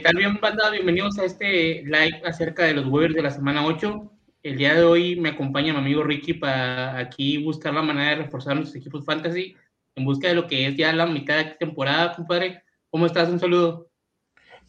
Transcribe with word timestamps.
¿Qué 0.00 0.04
tal? 0.04 0.16
Bien, 0.16 0.40
banda, 0.40 0.70
bienvenidos 0.70 1.18
a 1.18 1.26
este 1.26 1.82
live 1.82 2.22
acerca 2.24 2.64
de 2.64 2.72
los 2.72 2.86
waivers 2.86 3.14
de 3.14 3.20
la 3.20 3.30
semana 3.30 3.66
8. 3.66 4.10
El 4.42 4.56
día 4.56 4.74
de 4.74 4.82
hoy 4.82 5.14
me 5.16 5.28
acompaña 5.28 5.74
mi 5.74 5.78
amigo 5.78 6.02
Ricky 6.02 6.32
para 6.32 6.96
aquí 6.96 7.36
buscar 7.44 7.74
la 7.74 7.82
manera 7.82 8.12
de 8.12 8.22
reforzar 8.24 8.54
nuestros 8.54 8.80
equipos 8.80 9.04
fantasy 9.04 9.54
en 9.96 10.06
busca 10.06 10.28
de 10.28 10.36
lo 10.36 10.46
que 10.46 10.66
es 10.66 10.74
ya 10.74 10.90
la 10.94 11.04
mitad 11.04 11.36
de 11.36 11.54
temporada, 11.60 12.14
compadre. 12.14 12.62
¿Cómo 12.88 13.04
estás? 13.04 13.28
Un 13.28 13.40
saludo. 13.40 13.90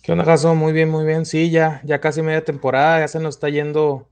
¿Qué 0.04 0.12
onda, 0.12 0.26
Jason? 0.26 0.58
Muy 0.58 0.74
bien, 0.74 0.90
muy 0.90 1.06
bien. 1.06 1.26
Sí, 1.26 1.50
ya, 1.50 1.80
ya 1.86 2.02
casi 2.02 2.22
media 2.22 2.44
temporada, 2.44 3.00
ya 3.00 3.08
se 3.08 3.22
nos 3.22 3.36
está 3.36 3.48
yendo 3.48 4.10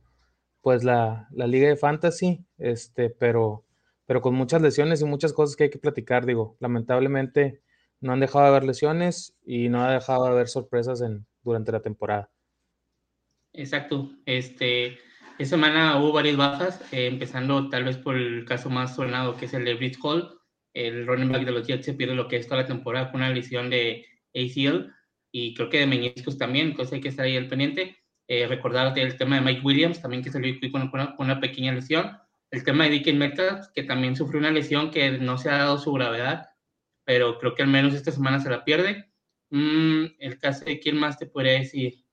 pues 0.62 0.86
la, 0.86 1.28
la 1.34 1.48
liga 1.48 1.68
de 1.68 1.76
fantasy, 1.76 2.46
este, 2.58 3.10
pero, 3.10 3.66
pero 4.06 4.22
con 4.22 4.36
muchas 4.36 4.62
lesiones 4.62 5.02
y 5.02 5.06
muchas 5.06 5.34
cosas 5.34 5.58
que 5.58 5.66
hay 5.66 5.70
que 5.70 5.80
platicar, 5.80 6.26
digo, 6.26 6.56
lamentablemente 6.62 7.60
no 8.02 8.14
han 8.14 8.20
dejado 8.20 8.46
de 8.46 8.50
haber 8.50 8.64
lesiones 8.64 9.36
y 9.46 9.70
no 9.70 9.84
ha 9.84 9.94
dejado 9.94 10.26
de 10.26 10.32
haber 10.32 10.48
sorpresas 10.48 11.04
durante 11.44 11.72
la 11.72 11.82
temporada. 11.82 12.30
Exacto. 13.54 14.12
Este, 14.26 14.98
esta 15.38 15.56
semana 15.56 16.00
hubo 16.00 16.14
varias 16.14 16.38
bajas, 16.38 16.82
eh, 16.94 17.08
empezando 17.08 17.70
tal 17.70 17.84
vez 17.84 17.98
por 17.98 18.16
el 18.16 18.46
caso 18.46 18.70
más 18.70 18.96
sonado 18.96 19.36
que 19.38 19.46
es 19.46 19.54
el 19.54 19.66
de 19.66 19.76
Bridge 19.76 19.98
Hall. 20.02 20.40
El 20.74 21.08
running 21.08 21.32
back 21.32 21.46
de 21.46 21.52
los 21.52 21.68
Jets 21.68 21.86
se 21.86 21.94
pierde 21.94 22.16
lo 22.16 22.28
que 22.28 22.38
es 22.38 22.48
toda 22.48 22.62
la 22.62 22.68
temporada 22.68 23.12
con 23.12 23.22
una 23.22 23.32
lesión 23.32 23.70
de 23.70 24.06
ACL 24.36 24.94
y 25.32 25.54
creo 25.54 25.70
que 25.70 25.80
de 25.80 25.88
meniscos 25.88 26.38
también, 26.38 26.68
entonces 26.68 26.94
hay 26.94 27.02
que 27.02 27.10
estar 27.10 27.26
ahí 27.26 27.38
al 27.38 27.48
pendiente. 27.48 27.98
Eh, 28.28 28.46
recordar 28.48 28.98
el 28.98 29.18
tema 29.18 29.38
de 29.38 29.42
Mike 29.42 29.62
Williams, 29.64 30.02
también 30.02 30.24
que 30.24 30.32
salió 30.32 30.54
con, 30.72 30.90
con, 30.92 31.16
con 31.16 31.26
una 31.26 31.40
pequeña 31.40 31.74
lesión. 31.74 32.16
El 32.52 32.64
tema 32.64 32.84
de 32.84 32.92
Dickens 32.92 33.18
Metcalf, 33.18 33.68
que 33.74 33.84
también 33.84 34.16
sufrió 34.16 34.40
una 34.40 34.52
lesión 34.52 34.92
que 34.92 35.18
no 35.18 35.38
se 35.40 35.50
ha 35.50 35.58
dado 35.58 35.80
su 35.80 35.92
gravedad 35.94 36.49
pero 37.10 37.40
creo 37.40 37.56
que 37.56 37.64
al 37.64 37.70
menos 37.70 37.96
esta 37.96 38.12
semana 38.12 38.40
se 38.40 38.52
la 38.52 38.64
pierde. 38.64 39.10
Mm, 39.50 40.06
el 40.20 40.38
caso 40.38 40.64
de 40.64 40.80
quién 40.80 40.96
más 40.96 41.18
te 41.18 41.26
podría 41.26 41.54
decir. 41.54 42.06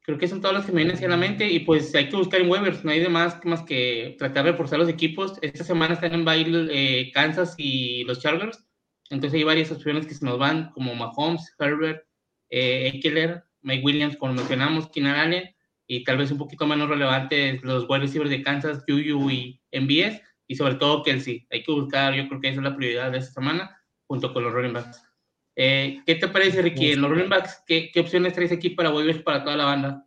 Creo 0.00 0.16
que 0.16 0.26
son 0.26 0.40
todos 0.40 0.54
los 0.54 0.64
que 0.64 0.72
me 0.72 0.78
vienen 0.78 0.96
hacia 0.96 1.06
la 1.06 1.18
mente 1.18 1.46
y 1.46 1.60
pues 1.60 1.94
hay 1.94 2.08
que 2.08 2.16
buscar 2.16 2.40
en 2.40 2.48
waivers, 2.48 2.82
no 2.82 2.90
hay 2.90 3.00
de 3.00 3.10
más, 3.10 3.44
más 3.44 3.62
que 3.64 4.16
tratar 4.18 4.46
de 4.46 4.52
reforzar 4.52 4.78
los 4.78 4.88
equipos. 4.88 5.38
Esta 5.42 5.64
semana 5.64 5.92
están 5.92 6.14
en 6.14 6.24
baile 6.24 6.66
eh, 6.70 7.12
Kansas 7.12 7.54
y 7.58 8.04
los 8.04 8.20
Chargers, 8.20 8.64
entonces 9.10 9.36
hay 9.36 9.44
varias 9.44 9.70
opciones 9.70 10.06
que 10.06 10.14
se 10.14 10.24
nos 10.24 10.38
van, 10.38 10.70
como 10.70 10.94
Mahomes, 10.94 11.54
Herbert, 11.58 12.06
eh, 12.48 12.90
Eckler, 12.94 13.44
Mike 13.60 13.84
Williams, 13.84 14.16
como 14.16 14.32
mencionamos, 14.32 14.88
Keenan 14.88 15.16
Allen, 15.16 15.54
y 15.86 16.04
tal 16.04 16.16
vez 16.16 16.30
un 16.30 16.38
poquito 16.38 16.66
menos 16.66 16.88
relevantes 16.88 17.62
los 17.62 17.84
wide 17.86 18.00
receivers 18.00 18.30
de 18.30 18.42
Kansas, 18.42 18.82
Juju 18.88 19.30
y 19.30 19.60
MBS 19.72 20.22
y 20.52 20.54
sobre 20.54 20.74
todo 20.74 21.02
Kelsey. 21.02 21.46
Hay 21.50 21.62
que 21.62 21.72
buscar, 21.72 22.12
yo 22.12 22.28
creo 22.28 22.38
que 22.38 22.48
esa 22.48 22.58
es 22.58 22.64
la 22.64 22.76
prioridad 22.76 23.10
de 23.10 23.18
esta 23.18 23.32
semana, 23.32 23.80
junto 24.06 24.34
con 24.34 24.44
los 24.44 24.52
running 24.52 24.74
backs. 24.74 25.02
Eh, 25.56 26.02
¿Qué 26.04 26.14
te 26.16 26.28
parece, 26.28 26.60
Ricky? 26.60 26.92
En 26.92 27.00
los 27.00 27.10
running 27.10 27.30
backs, 27.30 27.62
¿qué, 27.66 27.90
qué 27.90 28.00
opciones 28.00 28.34
traes 28.34 28.52
aquí 28.52 28.68
para 28.68 28.90
waivers 28.90 29.22
para 29.22 29.42
toda 29.42 29.56
la 29.56 29.64
banda? 29.64 30.06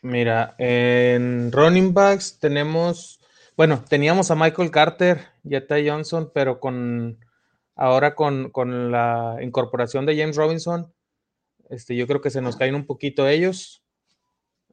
Mira, 0.00 0.54
en 0.58 1.50
running 1.50 1.92
backs 1.92 2.38
tenemos, 2.38 3.20
bueno, 3.56 3.84
teníamos 3.88 4.30
a 4.30 4.36
Michael 4.36 4.70
Carter 4.70 5.26
y 5.42 5.56
a 5.56 5.66
Ty 5.66 5.88
Johnson, 5.88 6.30
pero 6.32 6.60
con 6.60 7.18
ahora 7.74 8.14
con, 8.14 8.50
con, 8.50 8.92
la 8.92 9.38
incorporación 9.40 10.06
de 10.06 10.16
James 10.16 10.36
Robinson, 10.36 10.92
este, 11.68 11.96
yo 11.96 12.06
creo 12.06 12.20
que 12.20 12.30
se 12.30 12.42
nos 12.42 12.56
caen 12.56 12.76
un 12.76 12.86
poquito 12.86 13.26
ellos. 13.26 13.81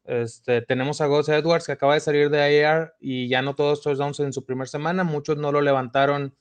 Este, 0.10 0.64
tenemos 0.64 1.02
a 1.02 1.06
Gus 1.06 1.30
Edwards 1.30 1.68
que 1.68 1.74
acaba 1.74 1.94
de 1.94 2.00
salir 2.00 2.32
de 2.32 2.60
IAR 2.60 2.96
y 3.00 3.28
ya 3.28 3.44
no 3.44 3.54
todos 3.54 3.84
touchdowns 3.84 4.20
en 4.20 4.34
su 4.34 4.44
primera 4.44 4.66
semana. 4.66 5.04
Muchos 5.04 5.38
no 5.38 5.52
lo 5.52 5.62
levantaron 5.62 6.36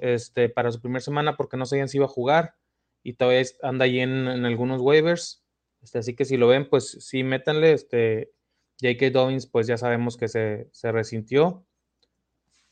este, 0.00 0.48
para 0.48 0.72
su 0.72 0.80
primera 0.80 1.00
semana 1.00 1.36
porque 1.36 1.56
no 1.56 1.66
sabían 1.66 1.88
si 1.88 1.98
iba 1.98 2.06
a 2.06 2.08
jugar 2.08 2.56
y 3.04 3.12
todavía 3.12 3.44
anda 3.62 3.84
ahí 3.84 4.00
en, 4.00 4.26
algunos 4.44 4.80
waivers. 4.80 5.44
Este, 5.82 5.98
así 6.00 6.16
que 6.16 6.24
si 6.24 6.36
lo 6.36 6.48
ven, 6.48 6.68
pues 6.68 6.98
sí, 7.00 7.22
métanle. 7.22 7.74
Este, 7.74 8.32
J.K. 8.82 9.10
Dobbins, 9.10 9.46
pues 9.46 9.68
ya 9.68 9.78
sabemos 9.78 10.16
que 10.16 10.26
se, 10.26 10.68
resintió. 10.82 11.64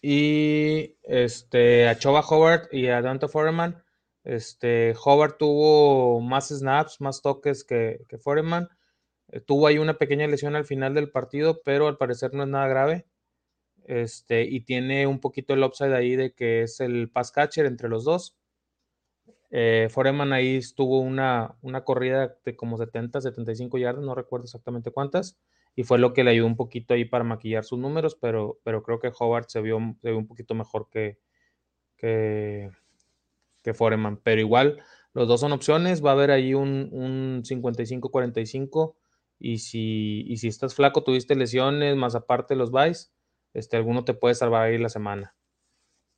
Y 0.03 0.97
este, 1.05 1.87
a 1.87 1.97
Choba 1.97 2.27
Howard 2.29 2.71
y 2.73 2.89
a 2.89 3.01
Dante 3.03 3.29
Foreman. 3.29 3.85
Este, 4.25 4.97
Howard 5.05 5.37
tuvo 5.37 6.21
más 6.21 6.49
snaps, 6.49 7.01
más 7.01 7.23
toques 7.23 7.63
que, 7.63 8.05
que 8.09 8.19
Foreman 8.19 8.69
tuvo 9.41 9.67
ahí 9.67 9.79
una 9.79 9.99
pequeña 9.99 10.27
lesión 10.27 10.57
al 10.57 10.65
final 10.65 10.95
del 10.95 11.11
partido, 11.11 11.61
pero 11.65 11.89
al 11.89 11.97
parecer 11.97 12.35
no 12.35 12.43
es 12.43 12.49
nada 12.49 12.69
grave. 12.69 13.07
Este, 13.87 14.45
y 14.45 14.61
tiene 14.63 15.07
un 15.07 15.21
poquito 15.21 15.55
el 15.55 15.63
upside 15.63 15.95
ahí 15.95 16.17
de 16.17 16.33
que 16.33 16.63
es 16.63 16.81
el 16.81 17.11
pass 17.11 17.33
catcher 17.33 17.67
entre 17.67 17.89
los 17.89 18.05
dos. 18.05 18.37
Eh, 19.51 19.89
Foreman 19.91 20.33
ahí 20.33 20.61
tuvo 20.75 21.01
una, 21.01 21.57
una 21.63 21.85
corrida 21.85 22.37
de 22.45 22.57
como 22.57 22.77
70, 22.77 23.21
75 23.21 23.79
yardas, 23.79 24.05
no 24.05 24.15
recuerdo 24.15 24.45
exactamente 24.45 24.91
cuántas, 24.91 25.39
y 25.77 25.85
fue 25.85 25.99
lo 25.99 26.13
que 26.13 26.25
le 26.25 26.31
ayudó 26.33 26.47
un 26.47 26.57
poquito 26.57 26.95
ahí 26.95 27.05
para 27.05 27.25
maquillar 27.25 27.65
sus 27.65 27.79
números, 27.79 28.17
pero, 28.21 28.59
pero 28.65 28.83
creo 28.83 28.99
que 28.99 29.13
Howard 29.17 29.47
se 29.49 29.61
vio, 29.61 29.79
se 30.03 30.09
vio 30.11 30.19
un 30.19 30.27
poquito 30.27 30.55
mejor 30.55 30.89
que, 30.91 31.19
que, 31.97 32.71
que, 33.63 33.75
Foreman. 33.75 34.17
Pero 34.25 34.41
igual, 34.41 34.83
los 35.13 35.29
dos 35.29 35.41
son 35.41 35.53
opciones, 35.53 36.05
va 36.05 36.11
a 36.11 36.15
haber 36.15 36.31
ahí 36.31 36.55
un, 36.55 36.89
un 36.93 37.43
55-45 37.45 38.97
y 39.39 39.59
si, 39.59 40.37
si 40.37 40.49
estás 40.49 40.75
flaco, 40.75 41.05
tuviste 41.05 41.35
lesiones, 41.35 41.97
más 41.97 42.15
aparte 42.15 42.57
los 42.57 42.71
vais, 42.71 43.13
este, 43.53 43.77
alguno 43.77 44.05
te 44.05 44.15
puede 44.15 44.35
salvar 44.35 44.63
ahí 44.63 44.79
la 44.79 44.89
semana. 44.89 45.35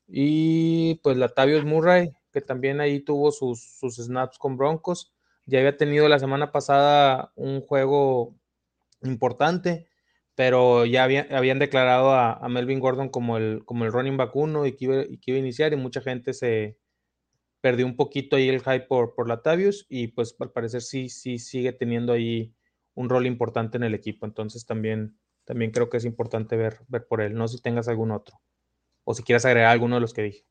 Y 0.07 0.97
pues 1.03 1.17
Latavius 1.17 1.65
Murray, 1.65 2.13
que 2.33 2.41
también 2.41 2.81
ahí 2.81 3.01
tuvo 3.01 3.33
sus, 3.33 3.79
sus 3.79 3.97
snaps 3.97 4.39
con 4.39 4.57
Broncos. 4.57 5.13
Ya 5.47 5.59
había 5.59 5.77
tenido 5.77 6.09
la 6.09 6.19
semana 6.19 6.53
pasada 6.53 7.33
un 7.37 7.61
juego 7.61 8.37
importante, 9.03 9.89
pero 10.35 10.85
ya 10.87 11.05
habían 11.05 11.59
declarado 11.59 12.13
a, 12.13 12.47
Melvin 12.49 12.81
Gordon 12.81 13.09
como 13.09 13.37
el, 13.37 13.65
como 13.65 13.85
el 13.85 13.93
running 13.93 14.17
back 14.17 14.35
uno 14.37 14.67
y 14.67 14.77
que, 14.77 14.85
iba, 14.85 15.03
y 15.03 15.19
que 15.19 15.35
a 15.35 15.39
iniciar 15.39 15.73
y 15.73 15.77
mucha 15.77 16.01
gente 16.01 16.35
se 16.35 16.79
perdió 17.61 17.87
un 17.87 17.97
poquito 17.97 18.37
ahí 18.37 18.49
el 18.49 18.61
hype 18.61 18.87
por, 18.87 19.15
por 19.15 19.29
Latavius 19.29 19.87
y 19.89 20.09
pues 20.09 20.37
al 20.39 20.53
parecer 20.53 20.83
sí, 20.83 21.09
sí 21.09 21.39
sigue 21.39 21.73
teniendo 21.73 22.13
ahí 22.13 22.56
un 22.97 23.09
rol 23.09 23.27
importante 23.27 23.77
en 23.77 23.85
el 23.85 23.95
equipo. 23.95 24.27
Entonces 24.27 24.67
también, 24.67 25.17
también 25.45 25.71
creo 25.71 25.89
que 25.89 25.99
es 25.99 26.05
importante 26.05 26.57
ver, 26.57 26.79
ver 26.89 27.07
por 27.07 27.21
él. 27.21 27.35
No 27.35 27.47
sé 27.47 27.59
si 27.59 27.63
tengas 27.63 27.87
algún 27.87 28.11
otro. 28.11 28.41
O 29.05 29.15
si 29.15 29.23
quieres 29.23 29.45
agregar 29.45 29.71
alguno 29.71 29.95
de 29.95 30.01
los 30.01 30.13
que 30.13 30.23
dije. 30.23 30.45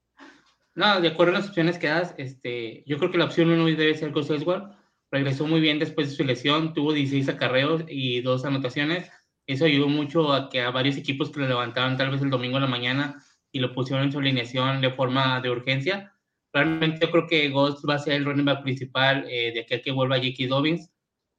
No, 0.75 1.01
de 1.01 1.09
acuerdo 1.09 1.35
a 1.35 1.39
las 1.39 1.49
opciones 1.49 1.77
que 1.77 1.87
das, 1.87 2.13
este, 2.17 2.83
yo 2.85 2.97
creo 2.97 3.11
que 3.11 3.17
la 3.17 3.25
opción 3.25 3.49
uno 3.49 3.65
debe 3.65 3.95
ser 3.95 4.11
Gus 4.11 4.29
Edwards. 4.29 4.75
Regresó 5.11 5.47
muy 5.47 5.59
bien 5.59 5.79
después 5.79 6.09
de 6.09 6.15
su 6.15 6.23
lesión, 6.23 6.73
tuvo 6.73 6.93
16 6.93 7.29
acarreos 7.29 7.83
y 7.87 8.21
dos 8.21 8.45
anotaciones. 8.45 9.09
Eso 9.47 9.65
ayudó 9.65 9.87
mucho 9.87 10.33
a 10.33 10.49
que 10.49 10.61
a 10.61 10.71
varios 10.71 10.97
equipos 10.97 11.31
que 11.31 11.39
lo 11.39 11.47
levantaron 11.47 11.97
tal 11.97 12.11
vez 12.11 12.21
el 12.21 12.29
domingo 12.29 12.57
en 12.57 12.63
la 12.63 12.69
mañana 12.69 13.23
y 13.51 13.59
lo 13.59 13.73
pusieron 13.73 14.05
en 14.05 14.11
su 14.11 14.19
alineación 14.19 14.81
de 14.81 14.91
forma 14.91 15.39
de 15.41 15.49
urgencia. 15.49 16.13
Realmente 16.53 17.05
yo 17.05 17.11
creo 17.11 17.27
que 17.27 17.49
Ghost 17.49 17.87
va 17.87 17.95
a 17.95 17.99
ser 17.99 18.13
el 18.13 18.25
running 18.25 18.45
back 18.45 18.63
principal 18.63 19.25
eh, 19.29 19.51
de 19.53 19.61
aquel 19.61 19.81
que 19.81 19.91
vuelva 19.91 20.17
J.K. 20.17 20.47
Dobbins 20.47 20.91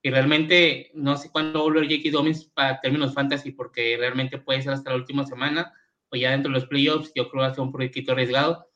y 0.06 0.10
realmente 0.10 0.92
no 0.94 1.16
sé 1.16 1.32
cuándo 1.32 1.62
volver 1.62 1.82
J.K. 1.88 2.10
Dobbins 2.12 2.44
para 2.54 2.80
términos 2.80 3.12
fantasy, 3.12 3.50
porque 3.50 3.96
realmente 3.98 4.38
puede 4.38 4.62
ser 4.62 4.72
hasta 4.72 4.90
la 4.90 4.96
última 4.96 5.26
semana 5.26 5.72
o 6.10 6.16
ya 6.16 6.30
dentro 6.30 6.53
de 6.53 6.60
los 6.60 6.68
playoffs, 6.68 7.10
yo 7.16 7.28
creo 7.28 7.42
que 7.42 7.56
ser 7.56 7.64
un 7.64 7.72
proyecto 7.72 8.12
arriesgado. 8.12 8.70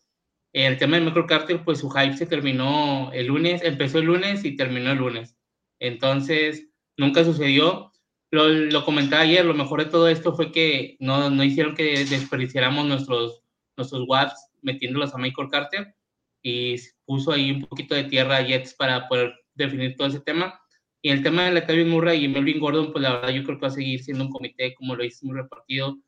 El 0.52 0.76
tema 0.76 0.96
de 0.96 1.04
Michael 1.04 1.26
Carter, 1.26 1.62
pues 1.62 1.78
su 1.78 1.88
hype 1.88 2.16
se 2.16 2.26
terminó 2.26 3.12
el 3.12 3.28
lunes, 3.28 3.62
empezó 3.62 4.00
el 4.00 4.06
lunes 4.06 4.44
y 4.44 4.56
terminó 4.56 4.90
el 4.90 4.98
lunes. 4.98 5.36
Entonces, 5.78 6.66
nunca 6.96 7.22
sucedió. 7.22 7.92
Lo, 8.32 8.48
lo 8.48 8.84
comentaba 8.84 9.22
ayer, 9.22 9.44
lo 9.44 9.54
mejor 9.54 9.84
de 9.84 9.88
todo 9.88 10.08
esto 10.08 10.34
fue 10.34 10.50
que 10.50 10.96
no, 10.98 11.30
no 11.30 11.44
hicieron 11.44 11.76
que 11.76 12.06
desperdiciáramos 12.06 12.86
nuestros, 12.86 13.44
nuestros 13.76 14.02
watts 14.08 14.50
metiéndolos 14.62 15.14
a 15.14 15.18
Michael 15.18 15.48
Carter 15.48 15.94
y 16.42 16.74
puso 17.06 17.30
ahí 17.30 17.52
un 17.52 17.66
poquito 17.66 17.94
de 17.94 18.02
tierra 18.02 18.38
a 18.38 18.42
Jets 18.42 18.74
para 18.74 19.06
poder 19.06 19.32
definir 19.54 19.94
todo 19.94 20.08
ese 20.08 20.18
tema 20.18 20.60
y 21.02 21.10
el 21.10 21.22
tema 21.22 21.46
de 21.46 21.52
Latavius 21.52 21.88
Murray 21.88 22.24
y 22.24 22.28
Melvin 22.28 22.60
Gordon, 22.60 22.92
pues 22.92 23.02
la 23.02 23.14
verdad 23.14 23.30
yo 23.30 23.44
creo 23.44 23.56
que 23.56 23.62
va 23.62 23.68
a 23.68 23.70
seguir 23.70 24.02
siendo 24.02 24.24
un 24.24 24.30
comité 24.30 24.74
como 24.74 24.94
lo 24.94 25.04
hicimos 25.04 25.36
repartido. 25.36 25.98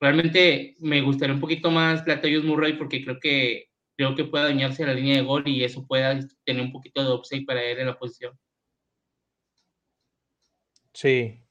Realmente 0.00 0.76
me 0.80 1.02
gustaría 1.02 1.34
un 1.34 1.40
poquito 1.40 1.70
más 1.70 2.06
Latavius 2.06 2.44
Murray 2.44 2.74
porque 2.74 3.04
creo 3.04 3.20
que 3.20 3.66
creo 3.96 4.14
que 4.14 4.24
puede 4.24 4.44
dañarse 4.44 4.86
la 4.86 4.94
línea 4.94 5.16
de 5.16 5.22
gol 5.22 5.46
y 5.46 5.62
eso 5.62 5.86
pueda 5.86 6.18
tener 6.44 6.62
un 6.62 6.72
poquito 6.72 7.04
de 7.04 7.14
upside 7.14 7.44
para 7.44 7.62
él 7.62 7.80
en 7.80 7.86
la 7.86 7.98
posición. 7.98 8.32
Sí, 10.94 11.42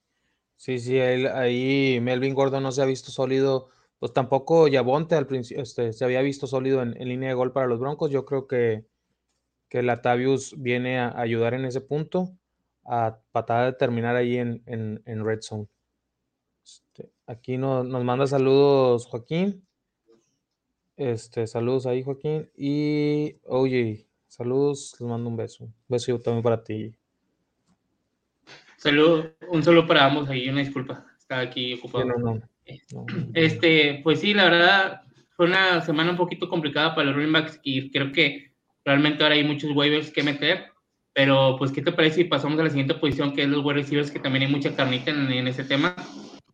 sí, 0.56 0.80
sí, 0.80 1.00
ahí 1.00 2.00
Melvin 2.02 2.34
Gordon 2.34 2.64
no 2.64 2.72
se 2.72 2.82
ha 2.82 2.86
visto 2.86 3.12
sólido, 3.12 3.70
pues 4.00 4.14
tampoco 4.14 4.68
Yabonte 4.68 5.14
al 5.14 5.28
principio 5.28 5.62
este, 5.62 5.94
se 5.94 6.04
había 6.04 6.24
visto 6.24 6.48
sólido 6.48 6.82
en, 6.82 6.94
línea 7.08 7.30
de 7.30 7.36
gol 7.36 7.54
para 7.54 7.68
los 7.68 7.80
Broncos. 7.80 8.10
Yo 8.10 8.26
creo 8.26 8.48
que, 8.48 8.84
que 9.70 9.84
Latavius 9.84 10.56
viene 10.58 10.98
a 10.98 11.14
ayudar 11.20 11.54
en 11.54 11.66
ese 11.66 11.82
punto 11.82 12.39
a 12.86 13.20
patada 13.32 13.66
de 13.66 13.74
terminar 13.74 14.16
ahí 14.16 14.38
en, 14.38 14.64
en, 14.66 15.26
Red 15.26 15.42
Zone. 15.42 15.68
Este, 16.64 17.12
aquí 17.28 17.58
nos 17.58 17.86
manda 18.04 18.28
saludos 18.28 19.06
Joaquín. 19.08 19.66
Este, 20.98 21.48
saludos 21.48 21.86
ahí, 21.86 22.04
Joaquín. 22.04 22.50
Y 22.58 23.38
oye, 23.46 24.10
Saludos, 24.30 24.96
les 25.00 25.10
mando 25.10 25.28
un 25.28 25.36
beso. 25.36 25.64
Un 25.64 25.74
beso 25.88 26.20
también 26.20 26.44
para 26.44 26.64
ti. 26.64 26.96
Saludo, 28.78 29.34
un 29.50 29.64
saludo 29.64 29.88
para 29.88 30.06
ambos 30.06 30.30
ahí, 30.30 30.48
una 30.48 30.60
disculpa. 30.60 31.04
Estaba 31.18 31.42
aquí 31.42 31.74
ocupado. 31.74 32.40
este, 33.34 34.02
pues 34.04 34.20
sí, 34.20 34.36
la 34.36 34.44
verdad, 34.44 35.02
fue 35.36 35.48
una 35.48 35.82
semana 35.82 36.12
un 36.12 36.18
poquito 36.18 36.48
complicada 36.48 36.94
para 36.94 37.08
los 37.08 37.16
running 37.16 37.34
backs 37.34 37.60
y 37.64 37.90
creo 37.90 38.12
que 38.12 38.54
realmente 38.86 39.24
ahora 39.24 39.36
hay 39.36 39.44
muchos 39.44 39.76
waivers 39.76 40.12
que 40.12 40.22
meter. 40.22 40.69
Pero, 41.20 41.58
pues, 41.58 41.74
¿qué 41.74 41.82
te 41.82 41.92
parece 41.92 42.16
si 42.16 42.24
pasamos 42.24 42.58
a 42.62 42.64
la 42.64 42.70
siguiente 42.70 42.94
posición, 42.94 43.36
que 43.36 43.42
es 43.42 43.50
los 43.50 43.66
wide 43.66 43.82
receivers, 43.82 44.10
que 44.10 44.22
también 44.22 44.46
hay 44.46 44.52
mucha 44.54 44.74
carnita 44.74 45.12
en, 45.12 45.48
ese 45.50 45.66
tema? 45.66 45.94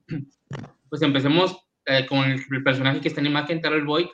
Pues 0.90 1.04
empecemos 1.04 1.56
eh, 1.86 2.08
con 2.08 2.24
el, 2.24 2.64
personaje 2.64 3.00
que 3.00 3.10
está 3.10 3.22
en 3.22 3.28
imagen, 3.28 3.62
Tyler 3.62 3.84
Boyd. 3.84 4.08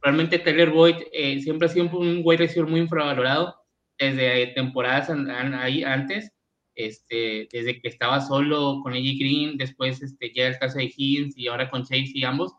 Realmente 0.00 0.38
Tyler 0.38 0.70
Boyd 0.70 0.94
eh, 1.12 1.40
siempre 1.40 1.66
ha 1.66 1.70
sido 1.70 1.86
un, 1.86 2.20
wide 2.22 2.38
receiver 2.38 2.70
muy 2.70 2.78
infravalorado 2.78 3.56
desde 3.98 4.48
temporadas 4.54 5.10
ahí 5.10 5.82
antes, 5.82 6.30
este, 6.76 7.48
desde 7.50 7.80
que 7.80 7.88
estaba 7.88 8.20
solo 8.20 8.82
con 8.84 8.92
AJ 8.92 9.18
Green, 9.18 9.58
después 9.58 10.00
este, 10.02 10.32
ya 10.32 10.46
el 10.46 10.58
caso 10.60 10.78
de 10.78 10.84
Higgins 10.84 11.36
y 11.36 11.48
ahora 11.48 11.68
con 11.68 11.82
Chase 11.82 12.12
y 12.14 12.22
ambos, 12.22 12.52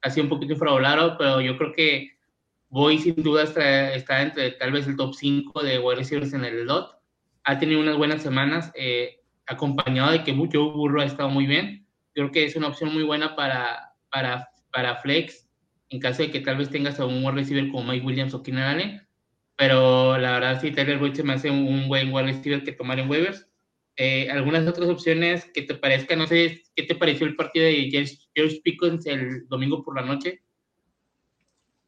ha 0.00 0.10
sido 0.10 0.24
un 0.24 0.30
poquito 0.30 0.54
infravalorado, 0.54 1.16
pero 1.16 1.40
yo 1.40 1.56
creo 1.56 1.72
que 1.72 2.10
Boy 2.72 2.96
sin 2.96 3.16
duda 3.16 3.42
está, 3.42 4.22
entre 4.22 4.52
tal 4.52 4.72
vez 4.72 4.86
el 4.86 4.96
top 4.96 5.12
5 5.12 5.62
de 5.62 5.78
wide 5.78 5.96
receivers 5.96 6.32
en 6.32 6.46
el 6.46 6.64
lot. 6.64 6.96
Ha 7.44 7.58
tenido 7.58 7.78
unas 7.78 7.98
buenas 7.98 8.22
semanas, 8.22 8.72
eh, 8.74 9.20
acompañado 9.46 10.10
de 10.10 10.24
que 10.24 10.32
mucho 10.32 10.72
Burro 10.72 11.02
ha 11.02 11.04
estado 11.04 11.28
muy 11.28 11.44
bien. 11.44 11.86
Creo 12.14 12.30
que 12.30 12.46
es 12.46 12.56
una 12.56 12.68
opción 12.68 12.90
muy 12.94 13.02
buena 13.02 13.36
para, 13.36 13.92
para, 14.10 14.48
para 14.72 14.96
flex, 14.96 15.50
en 15.90 16.00
caso 16.00 16.22
de 16.22 16.30
que 16.30 16.40
tal 16.40 16.56
vez 16.56 16.70
tengas 16.70 16.98
a 16.98 17.04
un 17.04 17.22
wide 17.22 17.32
receiver 17.32 17.70
como 17.70 17.92
Mike 17.92 18.06
Williams 18.06 18.32
o 18.32 18.42
Keenan 18.42 18.76
Allen. 18.76 19.06
Pero 19.56 20.16
la 20.16 20.32
verdad 20.32 20.58
sí, 20.58 20.70
Tyler 20.70 20.96
Boyd 20.96 21.12
se 21.12 21.24
me 21.24 21.34
hace 21.34 21.50
un 21.50 21.88
buen 21.88 22.10
wide 22.10 22.32
receiver 22.32 22.64
que 22.64 22.72
tomar 22.72 22.98
en 22.98 23.10
waivers. 23.10 23.46
Eh, 23.96 24.30
algunas 24.30 24.66
otras 24.66 24.88
opciones 24.88 25.44
que 25.52 25.60
te 25.60 25.74
parezcan, 25.74 26.20
no 26.20 26.26
sé, 26.26 26.62
¿qué 26.74 26.84
te 26.84 26.94
pareció 26.94 27.26
el 27.26 27.36
partido 27.36 27.66
de 27.66 27.90
George 28.34 28.60
Pickens 28.64 29.04
el 29.04 29.46
domingo 29.48 29.82
por 29.82 30.00
la 30.00 30.06
noche? 30.06 30.40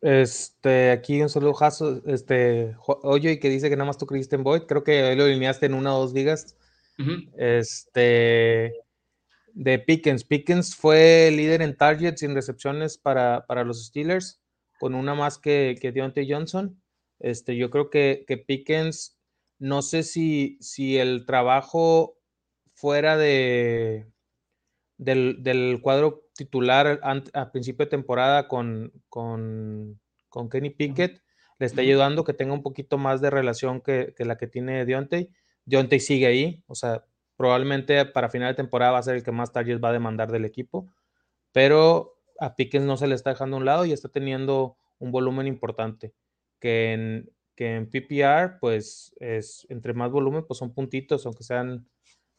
Este, 0.04 0.90
aquí 0.90 1.22
un 1.22 1.30
saludo, 1.30 1.56
este, 2.04 2.76
Oye, 2.86 3.38
que 3.38 3.48
dice 3.48 3.70
que 3.70 3.76
nada 3.76 3.86
más 3.86 3.96
tú 3.96 4.04
creíste 4.04 4.36
en 4.36 4.44
Boyd, 4.44 4.64
creo 4.64 4.84
que 4.84 5.16
lo 5.16 5.24
alineaste 5.24 5.64
en 5.64 5.72
una 5.72 5.96
o 5.96 6.00
dos 6.00 6.12
ligas. 6.12 6.58
Este, 7.38 8.74
de 9.54 9.78
Pickens. 9.78 10.24
Pickens 10.24 10.76
fue 10.76 11.30
líder 11.30 11.62
en 11.62 11.74
targets 11.74 12.22
y 12.22 12.26
en 12.26 12.34
recepciones 12.34 12.98
para, 12.98 13.46
los 13.64 13.86
Steelers, 13.86 14.42
con 14.78 14.94
una 14.94 15.14
más 15.14 15.38
que, 15.38 15.78
que 15.80 15.90
Deontay 15.90 16.30
Johnson. 16.30 16.78
Este, 17.18 17.56
yo 17.56 17.70
creo 17.70 17.88
que, 17.88 18.26
que 18.28 18.36
Pickens, 18.36 19.16
no 19.58 19.80
sé 19.80 20.02
si, 20.02 20.58
si 20.60 20.98
el 20.98 21.24
trabajo 21.24 22.18
fuera 22.74 23.16
de, 23.16 24.06
del, 24.98 25.42
del 25.42 25.80
cuadro 25.80 26.23
titular 26.34 27.00
a, 27.02 27.52
principio 27.52 27.86
de 27.86 27.90
temporada 27.90 28.48
con, 28.48 28.92
con, 29.08 30.00
Kenny 30.50 30.70
Pickett 30.70 31.22
le 31.58 31.66
está 31.66 31.80
ayudando 31.80 32.24
que 32.24 32.34
tenga 32.34 32.52
un 32.52 32.62
poquito 32.62 32.98
más 32.98 33.20
de 33.20 33.30
relación 33.30 33.80
que, 33.80 34.12
la 34.18 34.36
que 34.36 34.48
tiene 34.48 34.84
Deontay. 34.84 35.30
Deontay 35.64 36.00
sigue 36.00 36.26
ahí, 36.26 36.62
o 36.66 36.74
sea, 36.74 37.04
probablemente 37.36 38.04
para 38.04 38.28
final 38.28 38.48
de 38.48 38.56
temporada 38.56 38.92
va 38.92 38.98
a 38.98 39.02
ser 39.02 39.16
el 39.16 39.22
que 39.22 39.32
más 39.32 39.52
targets 39.52 39.82
va 39.82 39.90
a 39.90 39.92
demandar 39.92 40.32
del 40.32 40.44
equipo, 40.44 40.92
pero 41.52 42.18
a 42.40 42.56
Pickett 42.56 42.82
no 42.82 42.96
se 42.96 43.06
le 43.06 43.14
está 43.14 43.30
dejando 43.30 43.56
a 43.56 43.60
un 43.60 43.64
lado 43.64 43.84
y 43.84 43.92
está 43.92 44.08
teniendo 44.08 44.76
un 44.98 45.12
volumen 45.12 45.46
importante, 45.46 46.14
que 46.60 46.92
en, 46.92 47.30
que 47.54 47.76
en 47.76 47.88
PPR, 47.88 48.58
pues 48.58 49.14
es 49.20 49.66
entre 49.70 49.94
más 49.94 50.10
volumen, 50.10 50.44
pues 50.46 50.58
son 50.58 50.74
puntitos, 50.74 51.24
aunque 51.26 51.44
sean 51.44 51.88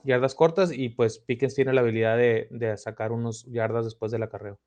yardas 0.05 0.35
cortas 0.35 0.71
y 0.71 0.89
pues 0.89 1.19
Pickens 1.19 1.55
tiene 1.55 1.73
la 1.73 1.81
habilidad 1.81 2.17
de, 2.17 2.47
de 2.51 2.77
sacar 2.77 3.11
unos 3.11 3.45
yardas 3.45 3.85
después 3.85 4.11
del 4.11 4.23
acarreo, 4.23 4.59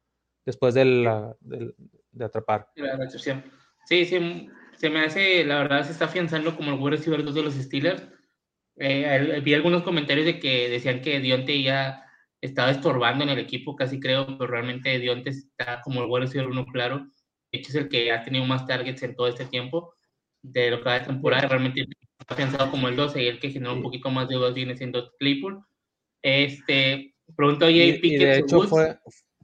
después 0.44 0.74
de, 0.74 0.84
la, 0.84 1.36
de, 1.40 2.24
atrapar. 2.24 2.68
Sí, 3.86 4.04
sí, 4.04 4.48
se 4.76 4.90
me 4.90 5.00
hace, 5.00 5.44
la 5.44 5.58
verdad 5.58 5.84
se 5.84 5.92
está 5.92 6.04
afianzando 6.06 6.54
como 6.56 6.72
el 6.72 6.78
wide 6.78 6.96
receiver 6.96 7.24
de 7.24 7.42
los 7.42 7.54
Steelers. 7.54 8.06
Eh, 8.76 9.40
vi 9.42 9.54
algunos 9.54 9.82
comentarios 9.82 10.26
de 10.26 10.38
que 10.38 10.68
decían 10.68 11.00
que 11.00 11.20
Dionte 11.20 11.62
ya 11.62 12.04
estaba 12.40 12.70
estorbando 12.70 13.24
en 13.24 13.30
el 13.30 13.38
equipo, 13.38 13.74
casi 13.74 13.98
creo, 13.98 14.26
pero 14.38 14.46
realmente 14.46 14.98
Dionte 14.98 15.30
está 15.30 15.80
como 15.82 16.02
el 16.02 16.08
wide 16.08 16.26
receiver 16.26 16.48
uno 16.48 16.66
claro. 16.66 17.10
De 17.50 17.58
hecho, 17.58 17.70
es 17.70 17.74
el 17.76 17.88
que 17.88 18.12
ha 18.12 18.22
tenido 18.22 18.44
más 18.44 18.66
targets 18.66 19.02
en 19.02 19.16
todo 19.16 19.26
este 19.26 19.46
tiempo 19.46 19.94
de 20.42 20.70
lo 20.70 20.78
que 20.78 20.84
va 20.84 20.98
de 20.98 21.06
temporada. 21.06 21.48
Realmente 21.48 21.86
pensado 22.36 22.70
como 22.70 22.88
el 22.88 22.96
12 22.96 23.22
y 23.22 23.26
el 23.26 23.40
que 23.40 23.50
generó 23.50 23.74
un 23.74 23.82
poquito 23.82 24.10
más 24.10 24.28
de 24.28 24.36
dos 24.36 24.54
viene 24.54 24.76
siendo 24.76 25.12
Claypool. 25.18 25.64
Este, 26.22 27.14
pregunto 27.36 27.66
a 27.66 27.70
y, 27.70 27.98
y 28.02 28.16
de 28.16 28.38
hecho 28.38 28.62
fue, 28.62 28.98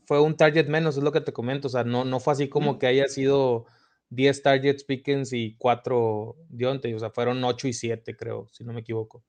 fue 0.07 0.21
un 0.21 0.37
target 0.37 0.67
menos, 0.67 0.97
es 0.97 1.03
lo 1.03 1.13
que 1.13 1.21
te 1.21 1.33
comento, 1.33 1.69
o 1.69 1.71
sea, 1.71 1.85
no, 1.85 2.05
no 2.05 2.21
fue 2.21 2.33
así 2.33 2.49
como 2.49 2.79
que 2.79 2.87
haya 2.87 3.09
sido 3.09 3.67
10 4.11 4.43
targets 4.43 4.85
Pickens 4.85 5.33
y 5.33 5.55
4 5.57 6.37
Dionte, 6.49 6.95
o 6.95 6.99
sea, 6.99 7.11
fueron 7.11 7.43
8 7.43 7.69
y 7.69 7.73
7 7.73 8.17
creo, 8.17 8.49
si 8.53 8.65
no 8.65 8.73
me 8.73 8.81
equivoco. 8.81 9.25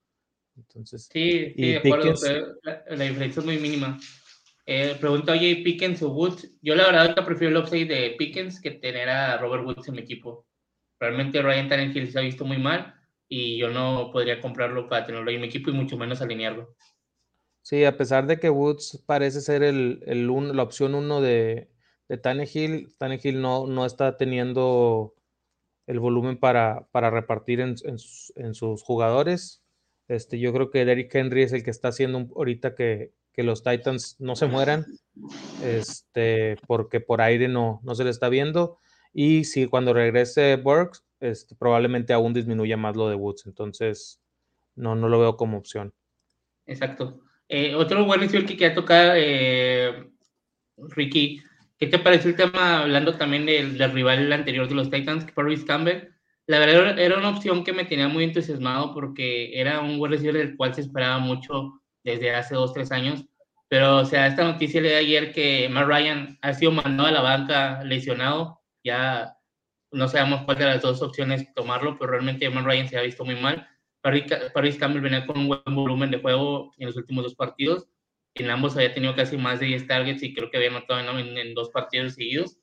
Entonces, 0.58 1.10
sí, 1.12 1.54
sí, 1.56 1.62
de 1.62 1.78
acuerdo, 1.78 2.14
la, 2.64 3.04
diferencia 3.04 3.42
es 3.42 3.46
muy 3.46 3.58
mínima. 3.58 4.00
Eh, 4.66 4.96
pregunta, 5.00 5.34
oye, 5.34 5.62
Pickens 5.64 6.02
o 6.02 6.12
Woods. 6.12 6.50
Yo 6.62 6.76
la 6.76 6.86
verdad 6.86 7.26
prefiero 7.26 7.56
el 7.56 7.62
upside 7.62 7.88
de 7.88 8.16
Pickens 8.18 8.62
que 8.62 8.72
tener 8.72 9.10
a 9.10 9.38
Robert 9.38 9.66
Woods 9.66 9.88
en 9.90 9.96
mi 9.96 10.02
equipo. 10.02 10.48
Realmente 10.98 11.42
Ryan 11.42 11.68
Tannehill 11.68 12.10
se 12.10 12.20
ha 12.20 12.22
visto 12.22 12.46
muy 12.46 12.58
mal 12.58 12.96
y 13.38 13.58
yo 13.58 13.70
no 13.70 14.12
podría 14.14 14.40
comprarlo 14.40 14.88
para 14.88 15.06
tenerlo 15.06 15.30
en 15.30 15.42
mi 15.42 15.48
equipo 15.48 15.70
y 15.70 15.74
mucho 15.74 15.98
menos 15.98 16.22
alinearlo. 16.22 16.74
Sí, 17.62 17.84
a 17.84 17.98
pesar 17.98 18.28
de 18.28 18.40
que 18.40 18.50
Woods 18.50 19.04
parece 19.06 19.42
ser 19.42 19.62
el, 19.64 20.00
la 20.06 20.64
opción 20.64 20.96
uno 20.96 21.20
de, 21.20 21.70
de 22.08 22.18
Tannehill, 22.18 22.96
Tannehill 22.98 23.42
no, 23.42 23.68
no 23.68 23.86
está 23.86 24.16
teniendo 24.16 25.16
el 25.86 26.00
volumen 26.00 26.38
para, 26.38 26.88
para 26.92 27.10
repartir 27.10 27.60
en, 27.60 27.76
sus, 27.78 28.84
jugadores. 28.84 29.62
Este, 30.08 30.40
yo 30.40 30.54
creo 30.54 30.72
que 30.72 30.86
Derrick 30.86 31.14
Henry 31.14 31.44
es 31.44 31.52
el 31.52 31.64
que 31.64 31.72
está 31.72 31.90
haciendo 31.90 32.28
ahorita 32.36 32.76
que, 32.76 33.12
los 33.38 33.64
Titans 33.64 34.16
no 34.20 34.38
se 34.38 34.46
mueran, 34.46 34.86
este, 35.62 36.56
porque 36.68 37.02
por 37.02 37.20
aire 37.20 37.50
no, 37.50 37.82
no 37.84 37.94
se 37.94 38.06
le 38.06 38.10
está 38.10 38.30
viendo. 38.30 38.80
Y 39.12 39.44
si 39.44 39.68
cuando 39.68 39.94
regrese 39.94 40.56
Burks, 40.56 41.04
este, 41.30 41.56
probablemente 41.56 42.14
aún 42.14 42.34
disminuya 42.34 42.78
más 42.78 42.96
lo 42.96 43.10
de 43.10 43.16
Woods. 43.16 43.46
Entonces, 43.46 44.22
no, 44.76 44.96
no 44.96 45.10
lo 45.10 45.20
veo 45.20 45.38
como 45.38 45.58
opción. 45.58 45.94
Exacto. 46.66 47.20
Eh, 47.48 47.76
otro 47.76 48.06
buen 48.06 48.28
que 48.28 48.46
quería 48.46 48.74
tocar, 48.74 49.14
eh, 49.18 50.10
Ricky, 50.78 51.42
¿qué 51.78 51.88
te 51.88 52.00
pareció 52.00 52.32
el 52.32 52.36
tema 52.36 52.82
hablando 52.82 53.16
también 53.18 53.46
del, 53.46 53.78
rival 53.92 54.32
anterior 54.32 54.68
de 54.68 54.76
los 54.76 54.90
Titans, 54.90 55.26
Paris 55.32 55.64
Campbell? 55.64 56.10
La 56.48 56.60
verdad 56.60 57.00
era 57.00 57.18
una 57.18 57.30
opción 57.30 57.64
que 57.64 57.74
me 57.74 57.86
tenía 57.86 58.08
muy 58.08 58.24
entusiasmado 58.24 58.94
porque 58.94 59.60
era 59.60 59.80
un 59.82 59.98
buen 59.98 60.12
receiver 60.12 60.36
del 60.36 60.58
cual 60.58 60.74
se 60.74 60.82
esperaba 60.82 61.20
mucho 61.20 61.82
desde 62.04 62.36
hace 62.36 62.56
dos, 62.56 62.74
tres 62.74 62.92
años. 62.92 63.26
Pero, 63.68 63.98
o 63.98 64.06
sea, 64.06 64.28
esta 64.28 64.44
noticia 64.44 64.82
de 64.82 64.96
ayer 64.96 65.34
que 65.34 65.68
Matt 65.70 65.88
Ryan 65.88 66.38
ha 66.42 66.54
sido 66.54 66.72
mandado 66.72 67.10
a 67.10 67.12
la 67.12 67.22
banca 67.22 67.84
lesionado, 67.84 68.62
ya 68.84 69.35
no 69.96 70.08
sabemos 70.10 70.44
cuál 70.44 70.58
de 70.58 70.66
las 70.66 70.82
dos 70.82 71.02
opciones 71.02 71.54
tomarlo, 71.54 71.98
pero 71.98 72.12
realmente 72.12 72.46
Evan 72.46 72.66
Ryan 72.66 72.90
se 72.90 72.98
ha 72.98 73.02
visto 73.02 73.24
muy 73.24 73.36
mal. 73.36 73.68
Paris 74.02 74.78
Campbell 74.78 75.02
venía 75.02 75.26
con 75.26 75.38
un 75.38 75.48
buen 75.48 75.62
volumen 75.66 76.12
de 76.12 76.20
juego 76.20 76.74
en 76.78 76.88
los 76.88 76.98
últimos 76.98 77.24
dos 77.24 77.36
partidos. 77.36 77.88
En 78.36 78.50
ambos 78.50 78.76
había 78.76 78.94
tenido 78.94 79.16
casi 79.16 79.38
más 79.38 79.60
de 79.60 79.68
10 79.68 79.88
targets 79.88 80.22
y 80.22 80.34
creo 80.34 80.52
que 80.52 80.58
había 80.58 80.70
anotado 80.70 81.18
en, 81.18 81.54
dos 81.56 81.70
partidos 81.70 82.14
seguidos. 82.14 82.58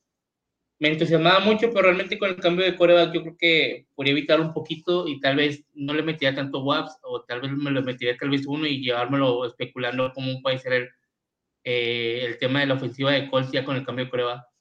Me 0.78 0.88
entusiasmaba 0.88 1.40
mucho, 1.40 1.70
pero 1.72 1.84
realmente 1.84 2.18
con 2.18 2.30
el 2.30 2.36
cambio 2.36 2.64
de 2.64 2.76
coreback 2.76 3.14
yo 3.14 3.22
creo 3.22 3.36
que 3.38 3.86
podría 3.94 4.12
evitar 4.12 4.40
un 4.40 4.52
poquito 4.52 5.08
y 5.08 5.18
tal 5.20 5.36
vez 5.36 5.64
no 5.72 5.94
le 5.94 6.02
metiría 6.02 6.34
tanto 6.34 6.62
WAPs 6.62 6.98
o 7.02 7.22
tal 7.22 7.40
vez 7.40 7.50
me 7.52 7.70
lo 7.70 7.82
metiría 7.82 8.16
tal 8.16 8.30
vez 8.30 8.46
uno 8.46 8.66
y 8.66 8.82
llevármelo 8.82 9.46
especulando 9.46 10.12
cómo 10.12 10.42
puede 10.42 10.58
ser 10.58 10.72
el, 10.74 10.90
eh, 11.64 12.24
el 12.26 12.38
tema 12.38 12.60
de 12.60 12.66
la 12.66 12.74
ofensiva 12.74 13.12
de 13.12 13.30
Colts 13.30 13.52
ya 13.52 13.64
con 13.64 13.76
el 13.76 13.84
cambio 13.84 14.04
de 14.04 14.10
coreback. 14.10 14.51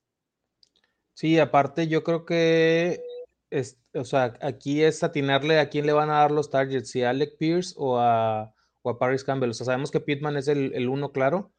Sí, 1.14 1.40
aparte 1.40 1.88
yo 1.88 2.04
creo 2.04 2.26
que, 2.26 3.02
es, 3.50 3.80
o 3.94 4.06
sea, 4.06 4.38
aquí 4.42 4.82
es 4.84 5.04
atinarle 5.04 5.60
a 5.60 5.70
quién 5.70 5.86
le 5.86 5.94
van 5.94 6.10
a 6.10 6.20
dar 6.20 6.32
los 6.32 6.50
targets, 6.50 6.90
si 6.90 7.04
a 7.04 7.12
Alec 7.12 7.38
Pierce 7.38 7.76
o 7.78 8.00
a, 8.00 8.54
o 8.82 8.98
Paris 8.98 9.24
Campbell. 9.24 9.52
O 9.52 9.54
sea, 9.54 9.66
sabemos 9.66 9.92
que 9.92 10.00
Pittman 10.00 10.38
es 10.38 10.48
el, 10.48 10.90
uno 10.90 11.12
claro, 11.12 11.52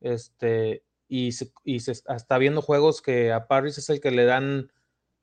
este, 0.00 0.84
y, 1.08 1.32
se, 1.32 1.52
y 1.64 1.80
se 1.80 1.92
está 1.92 2.38
viendo 2.38 2.62
juegos 2.62 3.02
que 3.02 3.32
a 3.32 3.46
Paris 3.48 3.78
es 3.78 3.90
el 3.90 4.00
que 4.00 4.10
le 4.10 4.24
dan, 4.24 4.72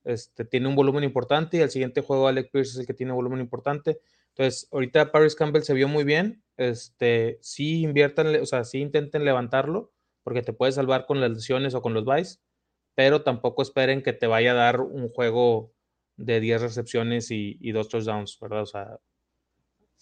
este, 0.04 0.46
tiene 0.46 0.68
un 0.68 0.76
volumen 0.76 1.04
importante 1.04 1.58
y 1.58 1.62
el 1.62 1.72
siguiente 1.72 2.02
juego 2.02 2.28
Alec 2.28 2.52
Pierce 2.52 2.72
es 2.74 2.80
el 2.80 2.88
que 2.88 2.94
tiene 2.94 3.14
volumen 3.14 3.40
importante. 3.40 4.00
Entonces, 4.30 4.68
ahorita 4.72 5.12
Paris 5.12 5.36
Campbell 5.36 5.64
se 5.64 5.74
vio 5.74 5.88
muy 5.88 6.04
bien, 6.04 6.44
este, 6.58 7.38
sí 7.42 7.82
inviertan, 7.82 8.36
o 8.42 8.46
sea, 8.46 8.64
sí 8.64 8.80
intenten 8.80 9.26
levantarlo, 9.26 9.92
porque 10.24 10.42
te 10.42 10.54
puede 10.54 10.72
salvar 10.72 11.06
con 11.06 11.20
las 11.20 11.32
lesiones 11.32 11.74
o 11.74 11.82
con 11.82 11.94
los 11.94 12.06
buys 12.06 12.40
pero 13.02 13.24
tampoco 13.24 13.64
esperen 13.64 14.04
que 14.04 14.14
te 14.14 14.28
vaya 14.28 14.52
a 14.52 14.54
dar 14.54 14.80
un 14.80 15.10
juego 15.10 15.74
de 16.18 16.40
10 16.40 16.62
recepciones 16.62 17.32
y, 17.32 17.58
y 17.60 17.72
dos 17.72 17.90
touchdowns, 17.90 18.38
¿verdad? 18.40 18.62
O 18.62 18.66
sea, 18.68 19.00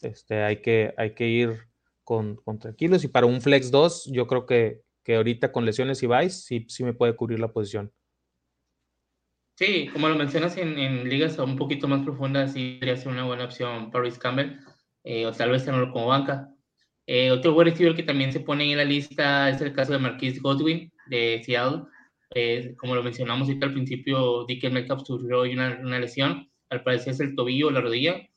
este, 0.01 0.43
hay, 0.43 0.61
que, 0.61 0.93
hay 0.97 1.13
que 1.13 1.25
ir 1.29 1.61
con, 2.03 2.35
con, 2.35 2.59
tranquilos. 2.59 3.05
Y 3.05 3.07
para 3.07 3.25
un 3.25 3.39
flex 3.39 3.71
2, 3.71 4.09
yo 4.11 4.27
creo 4.27 4.45
que, 4.45 4.81
que 5.01 5.15
ahorita 5.15 5.53
con 5.53 5.65
lesiones 5.65 6.03
y 6.03 6.07
vais, 6.07 6.43
sí, 6.43 6.65
sí 6.67 6.83
me 6.83 6.91
puede 6.91 7.15
cubrir 7.15 7.39
la 7.39 7.53
posición. 7.53 7.89
Sí, 9.55 9.87
como 9.93 10.09
lo 10.09 10.15
mencionas 10.15 10.57
en, 10.57 10.77
en 10.77 11.07
ligas 11.07 11.39
un 11.39 11.55
poquito 11.55 11.87
más 11.87 12.03
profundas, 12.03 12.51
sí 12.51 12.79
podría 12.81 12.97
ser 12.97 13.13
una 13.13 13.23
buena 13.23 13.45
opción 13.45 13.91
Paris 13.91 14.19
Campbell, 14.19 14.57
eh, 15.05 15.25
o 15.25 15.31
tal 15.31 15.51
vez 15.51 15.63
tenerlo 15.63 15.93
como 15.93 16.07
banca. 16.07 16.53
Eh, 17.07 17.31
otro 17.31 17.53
wide 17.53 17.71
receiver 17.71 17.95
que 17.95 18.03
también 18.03 18.33
se 18.33 18.41
pone 18.41 18.69
en 18.69 18.77
la 18.77 18.83
lista 18.83 19.47
es 19.47 19.61
el 19.61 19.71
caso 19.71 19.93
de 19.93 19.99
Marquise 19.99 20.41
Godwin 20.41 20.91
de 21.07 21.41
Seattle. 21.45 21.83
Eh, 22.35 22.75
como 22.77 22.95
lo 22.95 23.03
mencionamos 23.03 23.47
ahorita 23.47 23.65
al 23.65 23.73
principio, 23.73 24.45
Dickie 24.45 24.69
Metcalf 24.69 25.03
sufrió 25.05 25.41
una, 25.43 25.79
una, 25.81 25.99
lesión, 25.99 26.49
al 26.69 26.83
parecer 26.83 27.13
es 27.13 27.19
el 27.19 27.35
tobillo 27.35 27.67
o 27.67 27.71
la 27.71 27.81
rodilla. 27.81 28.29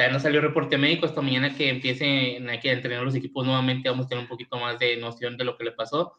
Ya 0.00 0.10
no 0.10 0.18
salió 0.18 0.40
reporte 0.40 0.78
médico 0.78 1.04
hasta 1.04 1.20
mañana 1.20 1.54
que 1.54 1.68
empiecen 1.68 2.48
a, 2.48 2.54
entrenar 2.54 3.04
los 3.04 3.14
equipos 3.14 3.44
nuevamente, 3.44 3.90
vamos 3.90 4.06
a 4.06 4.08
tener 4.08 4.24
un 4.24 4.28
poquito 4.28 4.58
más 4.58 4.78
de 4.78 4.96
noción 4.96 5.36
de 5.36 5.44
lo 5.44 5.56
que 5.58 5.64
le 5.64 5.72
pasó. 5.72 6.14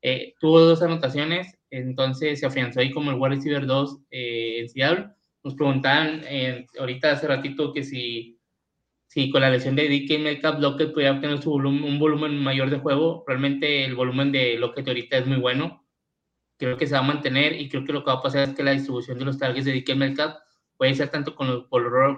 Eh, 0.00 0.34
tuvo 0.40 0.60
dos 0.60 0.80
anotaciones, 0.82 1.58
entonces 1.70 2.40
se 2.40 2.46
afianzó 2.46 2.80
ahí 2.80 2.90
como 2.90 3.10
el 3.10 3.18
wide 3.18 3.36
receiver 3.36 3.66
2 3.66 3.98
eh, 4.10 4.60
en 4.60 4.68
Seattle. 4.70 5.08
Nos 5.44 5.54
preguntaban 5.54 6.22
eh, 6.26 6.66
ahorita 6.78 7.12
hace 7.12 7.26
ratito 7.26 7.74
que 7.74 7.82
si, 7.82 8.38
si 9.06 9.30
con 9.30 9.42
la 9.42 9.50
lesión 9.50 9.76
de 9.76 9.88
DK 9.88 10.18
Metcalf 10.20 10.58
Lockett 10.60 10.94
podía 10.94 11.12
obtener 11.12 11.42
su 11.42 11.50
volumen, 11.50 11.84
un 11.84 11.98
volumen 11.98 12.38
mayor 12.38 12.70
de 12.70 12.78
juego. 12.78 13.24
Realmente 13.26 13.84
el 13.84 13.94
volumen 13.94 14.32
de 14.32 14.56
Lockett 14.56 14.88
ahorita 14.88 15.18
es 15.18 15.26
muy 15.26 15.38
bueno. 15.38 15.79
Creo 16.60 16.76
que 16.76 16.86
se 16.86 16.94
va 16.94 17.00
a 17.00 17.02
mantener 17.02 17.60
y 17.60 17.68
creo 17.68 17.84
que 17.84 17.92
lo 17.92 18.04
que 18.04 18.10
va 18.12 18.18
a 18.18 18.22
pasar 18.22 18.48
es 18.48 18.54
que 18.54 18.62
la 18.62 18.70
distribución 18.70 19.18
de 19.18 19.24
los 19.24 19.36
targets 19.36 19.64
de 19.64 19.72
DK 19.72 19.96
Metcalf 19.96 20.36
puede 20.76 20.94
ser 20.94 21.08
tanto 21.08 21.34
con 21.34 21.48
los, 21.48 21.66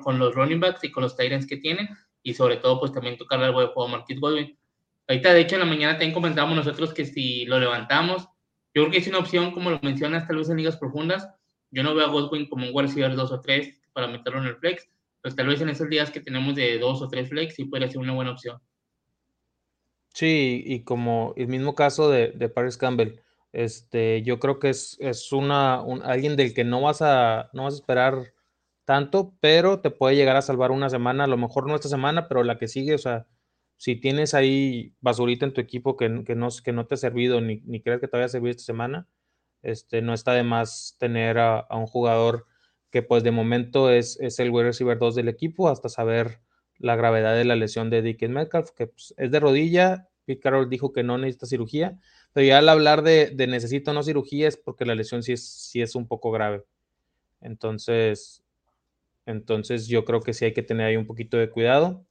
con 0.02 0.18
los 0.18 0.34
running 0.34 0.60
backs 0.60 0.84
y 0.84 0.90
con 0.90 1.02
los 1.02 1.16
Tyrants 1.16 1.46
que 1.46 1.56
tienen 1.56 1.88
y 2.22 2.34
sobre 2.34 2.58
todo 2.58 2.78
pues 2.78 2.92
también 2.92 3.16
tocarle 3.16 3.46
algo 3.46 3.60
de 3.60 3.68
juego 3.68 3.84
a 3.84 3.92
Marquis 3.92 4.20
Godwin 4.20 4.58
Ahorita, 5.08 5.34
de 5.34 5.40
hecho, 5.40 5.56
en 5.56 5.60
la 5.60 5.66
mañana 5.66 5.94
también 5.94 6.12
comentábamos 6.12 6.56
nosotros 6.56 6.94
que 6.94 7.04
si 7.04 7.44
lo 7.46 7.58
levantamos, 7.58 8.28
yo 8.74 8.82
creo 8.82 8.90
que 8.90 8.98
es 8.98 9.08
una 9.08 9.18
opción, 9.18 9.52
como 9.52 9.70
lo 9.70 9.80
mencionas, 9.82 10.26
tal 10.26 10.36
vez 10.36 10.48
en 10.48 10.56
ligas 10.56 10.76
profundas. 10.76 11.28
Yo 11.70 11.82
no 11.82 11.94
veo 11.94 12.06
a 12.06 12.10
Godwin 12.10 12.48
como 12.48 12.66
un 12.66 12.70
wide 12.72 12.88
receiver 12.88 13.14
2 13.14 13.32
o 13.32 13.40
3 13.40 13.80
para 13.92 14.06
meterlo 14.06 14.40
en 14.40 14.46
el 14.46 14.56
flex, 14.56 14.88
pero 15.20 15.34
tal 15.34 15.48
vez 15.48 15.60
en 15.60 15.68
esos 15.68 15.88
días 15.88 16.10
que 16.10 16.20
tenemos 16.20 16.54
de 16.54 16.78
2 16.78 17.02
o 17.02 17.08
3 17.08 17.28
flex 17.28 17.54
sí 17.54 17.64
podría 17.64 17.88
ser 17.88 17.98
una 17.98 18.14
buena 18.14 18.30
opción. 18.30 18.58
Sí, 20.14 20.62
y 20.64 20.82
como 20.84 21.34
el 21.36 21.48
mismo 21.48 21.74
caso 21.74 22.10
de, 22.10 22.28
de 22.32 22.48
Paris 22.48 22.76
Campbell, 22.76 23.21
este, 23.52 24.22
yo 24.22 24.38
creo 24.38 24.58
que 24.58 24.70
es, 24.70 24.96
es 25.00 25.32
una, 25.32 25.82
un, 25.82 26.02
alguien 26.02 26.36
del 26.36 26.54
que 26.54 26.64
no 26.64 26.80
vas, 26.80 27.02
a, 27.02 27.50
no 27.52 27.64
vas 27.64 27.74
a 27.74 27.76
esperar 27.76 28.34
tanto, 28.84 29.34
pero 29.40 29.80
te 29.80 29.90
puede 29.90 30.16
llegar 30.16 30.36
a 30.36 30.42
salvar 30.42 30.70
una 30.70 30.90
semana, 30.90 31.24
a 31.24 31.28
lo 31.28 31.36
mejor 31.36 31.66
no 31.68 31.74
esta 31.74 31.88
semana, 31.88 32.28
pero 32.28 32.44
la 32.44 32.58
que 32.58 32.68
sigue, 32.68 32.94
o 32.94 32.98
sea, 32.98 33.26
si 33.76 33.96
tienes 33.96 34.34
ahí 34.34 34.94
basurita 35.00 35.44
en 35.46 35.52
tu 35.52 35.60
equipo 35.60 35.96
que, 35.96 36.24
que, 36.24 36.34
no, 36.34 36.48
que 36.64 36.72
no 36.72 36.86
te 36.86 36.94
ha 36.94 36.98
servido 36.98 37.40
ni, 37.40 37.60
ni 37.64 37.82
crees 37.82 38.00
que 38.00 38.08
te 38.08 38.16
vaya 38.16 38.26
a 38.26 38.28
servir 38.28 38.50
esta 38.50 38.64
semana, 38.64 39.08
este, 39.62 40.02
no 40.02 40.14
está 40.14 40.32
de 40.34 40.42
más 40.44 40.96
tener 40.98 41.38
a, 41.38 41.60
a 41.60 41.76
un 41.76 41.86
jugador 41.86 42.46
que 42.90 43.02
pues 43.02 43.22
de 43.24 43.30
momento 43.30 43.90
es, 43.90 44.20
es 44.20 44.38
el 44.38 44.50
wide 44.50 44.66
receiver 44.66 44.98
2 44.98 45.14
del 45.14 45.28
equipo 45.28 45.68
hasta 45.68 45.88
saber 45.88 46.40
la 46.78 46.94
gravedad 46.94 47.34
de 47.34 47.44
la 47.44 47.56
lesión 47.56 47.90
de 47.90 48.02
Dickens 48.02 48.34
Metcalf, 48.34 48.70
que 48.72 48.88
pues, 48.88 49.14
es 49.16 49.30
de 49.30 49.40
rodilla. 49.40 50.08
Pete 50.24 50.40
Carroll 50.40 50.68
dijo 50.68 50.92
que 50.92 51.02
no 51.02 51.18
necesita 51.18 51.46
cirugía, 51.46 51.98
pero 52.32 52.46
ya 52.46 52.58
al 52.58 52.68
hablar 52.68 53.02
de, 53.02 53.30
de 53.30 53.46
necesito 53.46 53.92
no 53.92 54.02
cirugía 54.02 54.48
es 54.48 54.56
porque 54.56 54.84
la 54.86 54.94
lesión 54.94 55.22
sí 55.22 55.32
es, 55.32 55.46
sí 55.46 55.82
es 55.82 55.94
un 55.94 56.06
poco 56.08 56.30
grave. 56.30 56.64
Entonces, 57.40 58.44
entonces 59.26 59.86
yo 59.86 60.04
creo 60.04 60.20
que 60.20 60.32
sí 60.32 60.44
hay 60.44 60.52
que 60.52 60.62
tener 60.62 60.86
ahí 60.86 60.96
un 60.96 61.06
poquito 61.06 61.36
de 61.36 61.50
cuidado. 61.50 62.06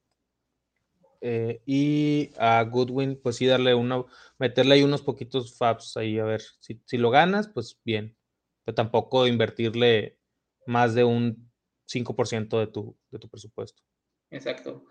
Eh, 1.21 1.61
y 1.65 2.31
a 2.37 2.63
Goodwin, 2.63 3.19
pues 3.21 3.35
sí, 3.35 3.45
darle 3.45 3.75
uno, 3.75 4.07
meterle 4.39 4.75
ahí 4.75 4.83
unos 4.83 5.03
poquitos 5.03 5.55
fabs 5.55 5.95
ahí, 5.95 6.17
a 6.17 6.23
ver, 6.23 6.41
si, 6.59 6.81
si, 6.85 6.97
lo 6.97 7.11
ganas, 7.11 7.47
pues 7.47 7.79
bien, 7.85 8.17
pero 8.63 8.73
tampoco 8.73 9.27
invertirle 9.27 10.17
más 10.65 10.95
de 10.95 11.03
un 11.03 11.51
5% 11.85 12.59
de 12.59 12.67
tu, 12.67 12.97
de 13.11 13.19
tu 13.19 13.29
presupuesto. 13.29 13.83
Exacto. 14.31 14.83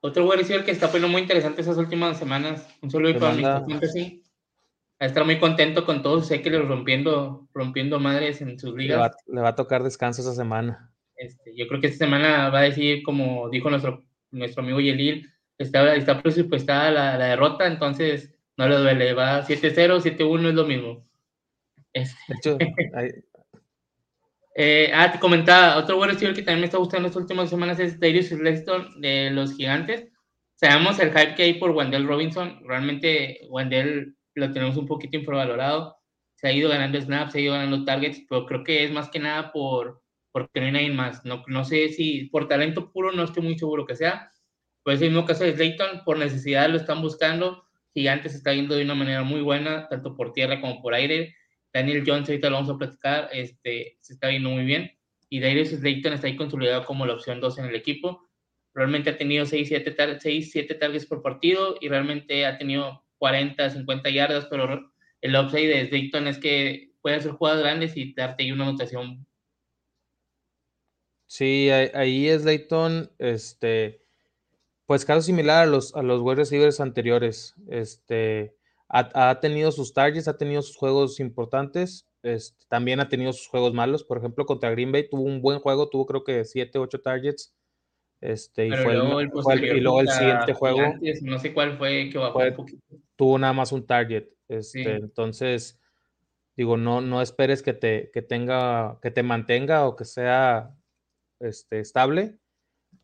Otro 0.00 0.30
receiver 0.30 0.64
que 0.64 0.72
está 0.72 0.88
poniendo 0.88 1.08
muy 1.08 1.22
interesante 1.22 1.60
esas 1.60 1.76
últimas 1.76 2.18
semanas, 2.18 2.66
un 2.82 2.90
solo 2.90 3.16
para 3.18 3.62
mí, 3.62 3.78
sí. 3.92 4.24
A 4.98 5.06
estar 5.06 5.24
muy 5.24 5.38
contento 5.38 5.84
con 5.84 6.02
todos, 6.02 6.26
sé 6.26 6.40
que 6.40 6.50
le 6.50 6.58
rompiendo, 6.60 7.48
rompiendo 7.52 8.00
madres 8.00 8.40
en 8.40 8.58
sus 8.58 8.74
ligas. 8.74 8.96
Le 8.96 9.02
va, 9.02 9.10
le 9.26 9.40
va 9.42 9.48
a 9.50 9.54
tocar 9.54 9.82
descanso 9.82 10.22
esa 10.22 10.34
semana. 10.34 10.90
Este, 11.16 11.54
yo 11.56 11.66
creo 11.66 11.80
que 11.80 11.86
esta 11.88 12.04
semana 12.04 12.50
va 12.50 12.60
a 12.60 12.64
decir, 12.64 13.02
como 13.02 13.48
dijo 13.48 13.70
nuestro, 13.70 14.04
nuestro 14.30 14.62
amigo 14.62 14.80
Yelil, 14.80 15.30
está, 15.58 15.94
está 15.94 16.22
presupuestada 16.22 16.90
la, 16.90 17.18
la, 17.18 17.26
derrota, 17.26 17.66
entonces 17.66 18.34
no 18.56 18.68
le 18.68 18.76
duele, 18.76 19.14
va 19.14 19.42
7-0, 19.42 20.00
7-1 20.00 20.48
es 20.48 20.54
lo 20.54 20.66
mismo. 20.66 21.06
Este. 21.92 22.16
De 22.28 22.34
hecho, 22.34 22.58
hay... 22.94 23.10
eh, 24.54 24.90
ah, 24.94 25.10
te 25.12 25.18
comentaba, 25.18 25.78
otro 25.78 25.96
buen 25.96 26.10
receiver 26.10 26.34
que 26.34 26.42
también 26.42 26.60
me 26.60 26.66
está 26.66 26.78
gustando 26.78 27.08
estas 27.08 27.22
últimas 27.22 27.48
semanas 27.48 27.78
es 27.78 27.98
Darius 27.98 28.26
Slayton 28.26 29.00
de 29.00 29.30
los 29.30 29.54
Gigantes. 29.54 30.08
Sabemos 30.54 30.98
el 31.00 31.10
hype 31.10 31.34
que 31.34 31.42
hay 31.42 31.54
por 31.54 31.70
Wendell 31.70 32.06
Robinson, 32.06 32.60
realmente 32.66 33.40
Wendell 33.48 34.14
lo 34.36 34.52
tenemos 34.52 34.76
un 34.76 34.86
poquito 34.86 35.16
infravalorado, 35.16 35.96
se 36.34 36.48
ha 36.48 36.52
ido 36.52 36.68
ganando 36.68 37.00
snaps, 37.00 37.32
se 37.32 37.38
ha 37.38 37.42
ido 37.42 37.54
ganando 37.54 37.84
targets, 37.84 38.22
pero 38.28 38.46
creo 38.46 38.62
que 38.62 38.84
es 38.84 38.92
más 38.92 39.08
que 39.10 39.18
nada 39.18 39.52
por 39.52 40.02
porque 40.32 40.60
no 40.60 40.66
hay 40.66 40.72
nadie 40.72 40.90
más. 40.90 41.24
No, 41.24 41.42
no 41.46 41.64
sé 41.64 41.88
si 41.88 42.24
por 42.24 42.46
talento 42.46 42.92
puro 42.92 43.10
no 43.10 43.24
estoy 43.24 43.42
muy 43.42 43.58
seguro 43.58 43.86
que 43.86 43.96
sea, 43.96 44.30
pues 44.86 45.00
el 45.00 45.08
mismo 45.08 45.24
caso 45.24 45.44
de 45.44 45.54
Slayton, 45.54 46.04
por 46.04 46.18
necesidad 46.18 46.68
lo 46.68 46.76
están 46.76 47.00
buscando. 47.00 47.64
Gigantes 47.94 48.34
está 48.34 48.52
yendo 48.52 48.76
de 48.76 48.84
una 48.84 48.94
manera 48.94 49.22
muy 49.22 49.40
buena, 49.40 49.88
tanto 49.88 50.14
por 50.14 50.34
tierra 50.34 50.60
como 50.60 50.82
por 50.82 50.92
aire. 50.92 51.34
Daniel 51.72 52.04
Jones, 52.06 52.28
ahorita 52.28 52.50
lo 52.50 52.56
vamos 52.56 52.70
a 52.70 52.78
platicar, 52.78 53.30
este, 53.32 53.96
se 54.00 54.12
está 54.12 54.28
viendo 54.28 54.50
muy 54.50 54.64
bien. 54.64 54.92
Y 55.30 55.40
Darius 55.40 55.70
Slayton 55.70 56.12
está 56.12 56.26
ahí 56.26 56.36
consolidado 56.36 56.84
como 56.84 57.06
la 57.06 57.14
opción 57.14 57.40
2 57.40 57.58
en 57.58 57.64
el 57.64 57.74
equipo. 57.74 58.28
Realmente 58.74 59.08
ha 59.08 59.16
tenido 59.16 59.46
6-7 59.46 59.96
tar 59.96 60.78
targets 60.78 61.06
por 61.06 61.22
partido 61.22 61.78
y 61.80 61.88
realmente 61.88 62.44
ha 62.44 62.58
tenido 62.58 63.05
40, 63.18 63.70
50 63.70 64.10
yardas, 64.10 64.46
pero 64.46 64.92
el 65.20 65.36
upside 65.36 65.68
de 65.68 65.88
Slayton 65.88 66.26
es 66.28 66.38
que 66.38 66.92
puede 67.00 67.16
hacer 67.16 67.32
jugadas 67.32 67.60
grandes 67.60 67.96
y 67.96 68.12
darte 68.14 68.44
ahí 68.44 68.52
una 68.52 68.64
anotación. 68.64 69.26
Sí, 71.26 71.70
ahí 71.70 72.28
es 72.28 72.42
Slayton, 72.42 73.10
este 73.18 74.06
pues 74.86 75.04
caso 75.04 75.20
similar 75.20 75.64
a 75.64 75.66
los, 75.66 75.94
a 75.94 76.02
los 76.02 76.22
wide 76.22 76.36
receivers 76.36 76.80
anteriores. 76.80 77.54
Este, 77.68 78.54
ha, 78.88 79.30
ha, 79.30 79.40
tenido 79.40 79.72
sus 79.72 79.92
targets, 79.92 80.28
ha 80.28 80.38
tenido 80.38 80.62
sus 80.62 80.76
juegos 80.76 81.18
importantes, 81.18 82.06
este, 82.22 82.64
también 82.68 83.00
ha 83.00 83.08
tenido 83.08 83.32
sus 83.32 83.48
juegos 83.48 83.74
malos. 83.74 84.04
Por 84.04 84.18
ejemplo, 84.18 84.46
contra 84.46 84.70
Green 84.70 84.92
Bay 84.92 85.08
tuvo 85.08 85.22
un 85.22 85.42
buen 85.42 85.58
juego, 85.58 85.88
tuvo 85.88 86.06
creo 86.06 86.24
que 86.24 86.44
7, 86.44 86.78
8 86.78 87.00
targets. 87.00 87.52
Este, 88.20 88.68
y, 88.68 88.70
fue 88.70 88.94
luego 88.94 89.20
el, 89.20 89.30
fue 89.30 89.54
el, 89.54 89.64
y 89.64 89.80
luego 89.80 90.00
el 90.00 90.08
siguiente 90.08 90.52
juego. 90.54 90.94
No 91.22 91.38
sé 91.38 91.52
cuál 91.52 91.76
fue 91.76 92.10
que 92.10 92.18
bajó 92.18 92.40
fue, 92.40 92.50
un 92.50 92.56
poquito. 92.56 92.82
Tuvo 93.16 93.38
nada 93.38 93.52
más 93.52 93.72
un 93.72 93.86
target. 93.86 94.28
Este, 94.48 94.84
sí. 94.84 94.88
Entonces, 94.88 95.80
digo, 96.56 96.76
no, 96.76 97.00
no 97.00 97.20
esperes 97.20 97.62
que 97.62 97.74
te, 97.74 98.10
que 98.12 98.22
tenga, 98.22 98.98
que 99.02 99.10
te 99.10 99.22
mantenga 99.22 99.86
o 99.86 99.96
que 99.96 100.04
sea 100.04 100.74
este, 101.40 101.80
estable 101.80 102.38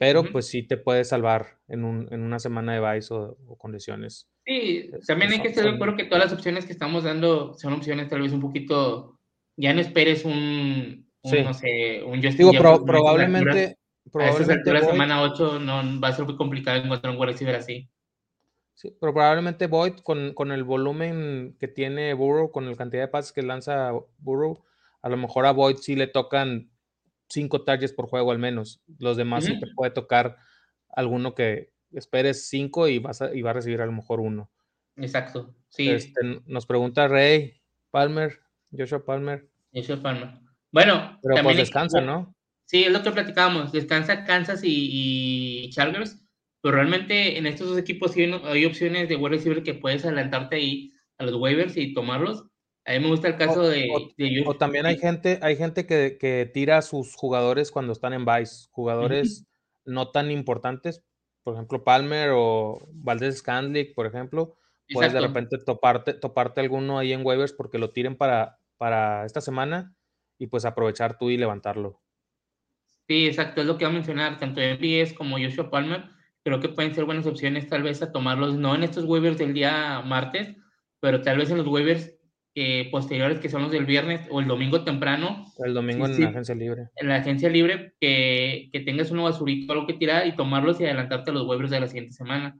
pero 0.02 0.22
uh 0.22 0.24
-huh. 0.24 0.32
pues 0.32 0.48
sí 0.48 0.64
te 0.64 0.76
puede 0.76 1.04
salvar 1.04 1.58
en, 1.68 1.84
un, 1.84 2.08
en 2.10 2.22
una 2.22 2.40
semana 2.40 2.74
de 2.74 2.94
vice 2.94 3.14
o, 3.14 3.36
o 3.46 3.56
condiciones. 3.56 4.28
Sí, 4.44 4.90
también 5.06 5.30
hay 5.30 5.40
que 5.40 5.46
estar 5.46 5.62
de 5.62 5.70
acuerdo 5.70 5.96
que 5.96 6.06
todas 6.06 6.24
las 6.24 6.32
opciones 6.32 6.66
que 6.66 6.72
estamos 6.72 7.04
dando 7.04 7.54
son 7.54 7.74
opciones 7.74 8.08
tal 8.08 8.22
vez 8.22 8.32
un 8.32 8.40
poquito, 8.40 9.16
ya 9.56 9.72
no 9.72 9.80
esperes 9.80 10.24
un, 10.24 11.08
un 11.22 11.30
sí. 11.30 11.42
no 11.44 11.54
sé, 11.54 12.02
un 12.02 12.16
Justin 12.16 12.50
Digo, 12.50 12.52
pro, 12.52 12.84
probablemente, 12.84 13.76
probablemente 14.12 14.72
la 14.72 14.80
semana 14.80 15.22
8 15.22 15.58
no, 15.58 16.00
va 16.00 16.08
a 16.08 16.12
ser 16.12 16.24
muy 16.24 16.36
complicado 16.36 16.78
encontrar 16.78 17.14
un 17.14 17.20
wide 17.20 17.32
receiver 17.32 17.56
así. 17.56 17.88
Sí, 18.74 18.94
pero 19.00 19.12
probablemente 19.12 19.66
Boyd 19.66 19.98
con, 20.02 20.34
con, 20.34 20.50
el 20.50 20.64
volumen 20.64 21.56
que 21.58 21.68
tiene 21.68 22.14
Burrow, 22.14 22.50
con 22.50 22.68
la 22.68 22.76
cantidad 22.76 23.02
de 23.02 23.08
pases 23.08 23.32
que 23.32 23.42
lanza 23.42 23.92
Burrow, 24.18 24.64
a 25.02 25.08
lo 25.08 25.16
mejor 25.16 25.46
a 25.46 25.52
Boyd 25.52 25.76
sí 25.76 25.94
le 25.94 26.06
tocan 26.06 26.70
cinco 27.28 27.62
targets 27.62 27.92
por 27.92 28.08
juego 28.08 28.32
al 28.32 28.38
menos. 28.38 28.82
Los 28.98 29.16
demás 29.16 29.44
uh 29.44 29.48
-huh. 29.48 29.54
sí 29.54 29.60
te 29.60 29.66
puede 29.74 29.90
tocar 29.90 30.36
alguno 30.94 31.34
que 31.34 31.72
esperes 31.92 32.48
cinco 32.48 32.88
y 32.88 32.98
vas 32.98 33.22
a, 33.22 33.34
y 33.34 33.42
va 33.42 33.50
a 33.50 33.54
recibir 33.54 33.80
a 33.80 33.86
lo 33.86 33.92
mejor 33.92 34.20
uno. 34.20 34.50
Exacto. 34.96 35.54
Sí. 35.68 35.90
Este, 35.90 36.20
nos 36.46 36.66
pregunta 36.66 37.08
Rey 37.08 37.60
Palmer, 37.90 38.40
Joshua 38.76 39.04
Palmer. 39.04 39.48
Joshua 39.72 40.02
Palmer. 40.02 40.30
Bueno, 40.70 41.18
pero 41.22 41.34
también 41.34 41.56
pues 41.56 41.68
descansa, 41.68 42.00
¿no? 42.00 42.34
Sí, 42.72 42.84
es 42.84 42.90
lo 42.90 43.02
que 43.02 43.10
platicábamos. 43.10 43.70
Descansa 43.70 44.24
Kansas 44.24 44.64
y, 44.64 44.88
y, 45.64 45.70
Chargers, 45.70 46.18
pero 46.62 46.76
realmente 46.76 47.36
en 47.36 47.44
estos 47.44 47.68
dos 47.68 47.76
equipos 47.76 48.12
sí 48.12 48.22
hay, 48.22 48.64
opciones 48.64 49.10
de 49.10 49.16
wide 49.16 49.36
receiver 49.36 49.62
que 49.62 49.74
puedes 49.74 50.06
adelantarte 50.06 50.56
ahí 50.56 50.90
a 51.18 51.24
los 51.24 51.34
waivers 51.34 51.76
y 51.76 51.92
tomarlos. 51.92 52.46
A 52.86 52.92
mí 52.92 53.00
me 53.00 53.08
gusta 53.08 53.28
el 53.28 53.36
caso 53.36 53.68
de, 53.68 53.90
o, 54.46 54.56
también 54.56 54.86
hay 54.86 54.96
gente, 54.96 55.38
hay 55.42 55.56
gente 55.56 55.86
que, 55.86 56.16
que, 56.18 56.50
tira 56.52 56.78
a 56.78 56.82
sus 56.82 57.14
jugadores 57.14 57.70
cuando 57.70 57.92
están 57.92 58.14
en 58.14 58.24
Vice, 58.24 58.68
jugadores 58.70 59.44
no 59.84 60.10
tan 60.10 60.30
importantes, 60.30 61.04
por 61.42 61.52
ejemplo, 61.52 61.84
Palmer 61.84 62.30
o 62.32 62.78
Valdez 62.94 63.36
Scandlick, 63.36 63.94
por 63.94 64.06
ejemplo, 64.06 64.56
puedes 64.90 65.12
de 65.12 65.20
repente 65.20 65.58
toparte, 65.58 66.14
toparte 66.14 66.62
alguno 66.62 66.98
ahí 66.98 67.12
en 67.12 67.24
waivers 67.24 67.52
porque 67.52 67.78
lo 67.78 67.90
tiren 67.90 68.16
para, 68.16 68.58
para 68.78 69.26
esta 69.26 69.42
semana 69.42 69.94
y 70.38 70.46
pues 70.46 70.64
aprovechar 70.64 71.18
tú 71.18 71.28
y 71.28 71.36
levantarlo. 71.36 72.00
Sí, 73.12 73.26
exacto, 73.26 73.60
es 73.60 73.66
lo 73.66 73.76
que 73.76 73.84
iba 73.84 73.90
a 73.90 73.92
mencionar, 73.92 74.38
tanto 74.38 74.62
MBS 74.62 75.12
como 75.12 75.36
Joshua 75.38 75.68
Palmer, 75.68 76.04
creo 76.42 76.60
que 76.60 76.70
pueden 76.70 76.94
ser 76.94 77.04
buenas 77.04 77.26
opciones 77.26 77.68
tal 77.68 77.82
vez 77.82 78.00
a 78.00 78.10
tomarlos, 78.10 78.54
no 78.54 78.74
en 78.74 78.84
estos 78.84 79.04
waivers 79.04 79.36
del 79.36 79.52
día 79.52 80.00
martes, 80.00 80.56
pero 80.98 81.20
tal 81.20 81.36
vez 81.36 81.50
en 81.50 81.58
los 81.58 81.66
waivers 81.66 82.18
eh, 82.54 82.88
posteriores 82.90 83.38
que 83.38 83.50
son 83.50 83.60
los 83.60 83.70
del 83.70 83.84
viernes 83.84 84.26
o 84.30 84.40
el 84.40 84.48
domingo 84.48 84.82
temprano. 84.82 85.44
El 85.62 85.74
domingo 85.74 86.06
en 86.06 86.22
la 86.22 86.28
agencia 86.30 86.54
libre. 86.54 86.88
En 86.96 87.08
la 87.08 87.16
agencia 87.16 87.50
libre, 87.50 87.92
que, 88.00 88.70
que 88.72 88.80
tengas 88.80 89.10
un 89.10 89.22
basurito, 89.22 89.70
algo 89.74 89.86
que 89.86 89.92
tirar 89.92 90.26
y 90.26 90.34
tomarlos 90.34 90.80
y 90.80 90.84
adelantarte 90.84 91.32
a 91.32 91.34
los 91.34 91.46
waivers 91.46 91.70
de 91.70 91.80
la 91.80 91.88
siguiente 91.88 92.14
semana. 92.14 92.58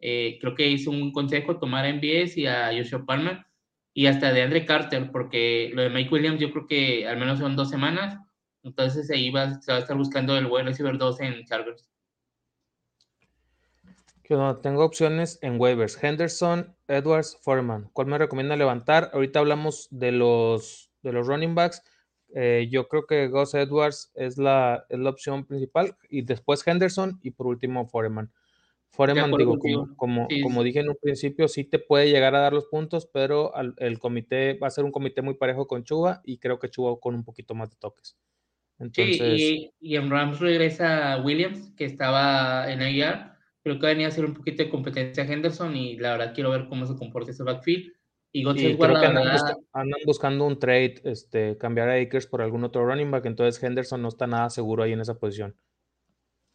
Eh, 0.00 0.38
creo 0.40 0.56
que 0.56 0.68
hizo 0.68 0.90
un 0.90 1.12
consejo 1.12 1.60
tomar 1.60 1.84
a 1.84 1.92
MBS 1.92 2.38
y 2.38 2.48
a 2.48 2.72
Joshua 2.76 3.06
Palmer 3.06 3.46
y 3.94 4.06
hasta 4.06 4.32
de 4.32 4.42
Andre 4.42 4.66
Carter, 4.66 5.12
porque 5.12 5.70
lo 5.72 5.82
de 5.82 5.90
Mike 5.90 6.12
Williams 6.12 6.40
yo 6.40 6.50
creo 6.50 6.66
que 6.66 7.06
al 7.06 7.18
menos 7.18 7.38
son 7.38 7.54
dos 7.54 7.70
semanas, 7.70 8.18
entonces 8.62 9.10
ahí 9.10 9.30
va, 9.30 9.60
se 9.60 9.72
va 9.72 9.78
a 9.78 9.80
estar 9.80 9.96
buscando 9.96 10.36
el 10.36 10.46
buen 10.46 10.66
receiver 10.66 10.96
2 10.98 11.20
en 11.20 11.44
Chargers. 11.44 11.92
Tengo 14.62 14.84
opciones 14.84 15.38
en 15.42 15.60
waivers. 15.60 16.02
Henderson, 16.02 16.74
Edwards, 16.88 17.36
Foreman. 17.42 17.90
¿Cuál 17.92 18.06
me 18.06 18.16
recomienda 18.16 18.56
levantar? 18.56 19.10
Ahorita 19.12 19.40
hablamos 19.40 19.88
de 19.90 20.12
los, 20.12 20.90
de 21.02 21.12
los 21.12 21.26
running 21.26 21.54
backs. 21.54 21.82
Eh, 22.34 22.68
yo 22.70 22.88
creo 22.88 23.06
que 23.06 23.28
Gus 23.28 23.52
Edwards 23.52 24.10
es 24.14 24.38
la, 24.38 24.86
es 24.88 24.98
la 24.98 25.10
opción 25.10 25.44
principal. 25.44 25.96
Y 26.08 26.22
después 26.22 26.66
Henderson 26.66 27.18
y 27.22 27.32
por 27.32 27.46
último 27.46 27.86
Foreman. 27.86 28.32
Foreman, 28.88 29.32
digo, 29.36 29.58
como, 29.96 30.28
como, 30.42 30.62
dije 30.62 30.80
en 30.80 30.90
un 30.90 30.96
principio, 31.00 31.48
sí 31.48 31.64
te 31.64 31.78
puede 31.78 32.10
llegar 32.10 32.34
a 32.34 32.40
dar 32.40 32.52
los 32.52 32.66
puntos, 32.66 33.08
pero 33.10 33.52
el 33.78 33.98
comité 33.98 34.54
va 34.54 34.66
a 34.66 34.70
ser 34.70 34.84
un 34.84 34.92
comité 34.92 35.22
muy 35.22 35.34
parejo 35.34 35.66
con 35.66 35.82
Chuba 35.82 36.20
y 36.24 36.38
creo 36.38 36.58
que 36.58 36.68
Chuba 36.68 37.00
con 37.00 37.14
un 37.14 37.24
poquito 37.24 37.54
más 37.54 37.70
de 37.70 37.76
toques. 37.76 38.16
Entonces, 38.82 39.16
sí, 39.16 39.70
y, 39.80 39.94
en 39.94 40.10
Rams 40.10 40.40
regresa 40.40 41.22
Williams, 41.22 41.72
que 41.76 41.84
estaba 41.84 42.70
en 42.70 42.82
AR. 42.82 43.38
Creo 43.62 43.78
que 43.78 43.86
venía 43.86 44.06
a 44.06 44.08
hacer 44.08 44.24
un 44.24 44.34
poquito 44.34 44.64
de 44.64 44.70
competencia 44.70 45.22
a 45.22 45.26
Henderson 45.26 45.76
y 45.76 45.96
la 45.96 46.12
verdad 46.12 46.34
quiero 46.34 46.50
ver 46.50 46.66
cómo 46.68 46.84
se 46.84 46.96
comporta 46.96 47.30
ese 47.30 47.44
backfield. 47.44 47.92
Y, 48.32 48.42
creo 48.42 48.76
que 48.76 49.06
andan, 49.06 50.00
buscando 50.04 50.46
un 50.46 50.58
trade, 50.58 50.94
este, 51.04 51.56
cambiar 51.58 51.90
a 51.90 51.94
Akers 51.94 52.26
por 52.26 52.42
algún 52.42 52.64
otro 52.64 52.84
running 52.84 53.10
back, 53.10 53.26
entonces 53.26 53.62
Henderson 53.62 54.00
no 54.00 54.08
está 54.08 54.26
nada 54.26 54.48
seguro 54.50 54.82
ahí 54.82 54.92
en 54.92 55.00
esa 55.00 55.18
posición. 55.18 55.54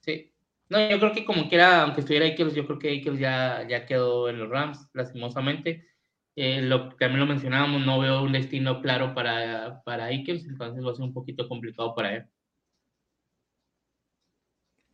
Sí, 0.02 0.34
no, 0.70 0.90
yo 0.90 1.00
creo 1.00 1.14
que 1.14 1.24
como 1.24 1.48
quiera, 1.48 1.84
aunque 1.84 2.02
estuviera 2.02 2.26
Akers, 2.26 2.56
yo 2.56 2.66
creo 2.66 2.80
que 2.80 3.00
Akers 3.00 3.20
ya, 3.20 3.66
ya 3.70 3.86
quedó 3.86 4.28
en 4.28 4.40
los 4.40 4.50
Rams, 4.50 4.90
lastimosamente. 4.94 5.86
Eh, 6.40 6.62
lo, 6.62 6.90
también 6.90 7.20
lo 7.20 7.26
mencionábamos, 7.26 7.84
no 7.84 8.00
veo 8.00 8.22
un 8.22 8.32
destino 8.32 8.80
claro 8.80 9.16
para, 9.16 9.82
para 9.84 10.12
entonces 10.12 10.56
va 10.60 10.92
a 10.92 10.96
ser 10.96 11.04
un 11.04 11.14
poquito 11.14 11.50
complicado 11.50 11.96
para 11.96 12.16
él. 12.16 12.26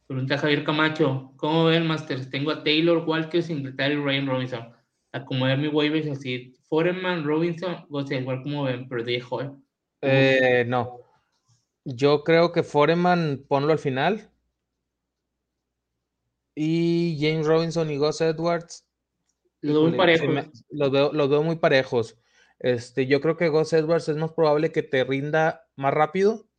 Pregunta 0.08 0.38
Javier 0.38 0.64
Camacho, 0.64 1.34
¿cómo 1.36 1.66
ven, 1.66 1.86
Masters? 1.86 2.30
Tengo 2.30 2.52
a 2.52 2.64
Taylor, 2.64 3.04
Walker, 3.06 3.44
Singletary 3.44 3.96
y 3.96 3.98
Ryan 3.98 4.28
Robinson. 4.28 4.74
Acomodar 5.12 5.58
mi 5.58 5.68
waivers 5.68 6.08
así. 6.08 6.56
Foreman, 6.70 7.26
Robinson, 7.26 7.86
o 7.90 8.08
sea, 8.08 8.22
igual 8.22 8.42
como 8.42 8.64
ven, 8.64 8.88
pero 8.88 9.04
dejo, 9.04 9.42
¿eh? 9.42 9.52
eh 10.02 10.64
no. 10.66 11.02
Yo 11.84 12.24
creo 12.24 12.54
que 12.54 12.64
Foreman 12.64 13.44
ponlo 13.50 13.74
al 13.74 13.80
final 13.80 14.30
y 16.56 17.18
James 17.20 17.46
Robinson 17.46 17.92
y 17.92 17.98
Gus 17.98 18.22
Edwards. 18.22 18.86
Los 19.64 19.76
veo 19.76 19.88
muy 19.88 19.98
parejos. 19.98 20.30
los, 20.70 21.30
veo, 21.30 21.44
muy 21.44 21.56
parejos. 21.56 22.18
Este, 22.60 23.08
yo 23.08 23.22
creo 23.22 23.38
que 23.38 23.48
Gus 23.48 23.72
Edwards 23.74 24.10
es 24.10 24.18
más 24.18 24.34
probable 24.34 24.72
que 24.72 24.84
te 24.84 25.04
rinda 25.06 25.66
más 25.76 25.94
rápido. 25.94 26.50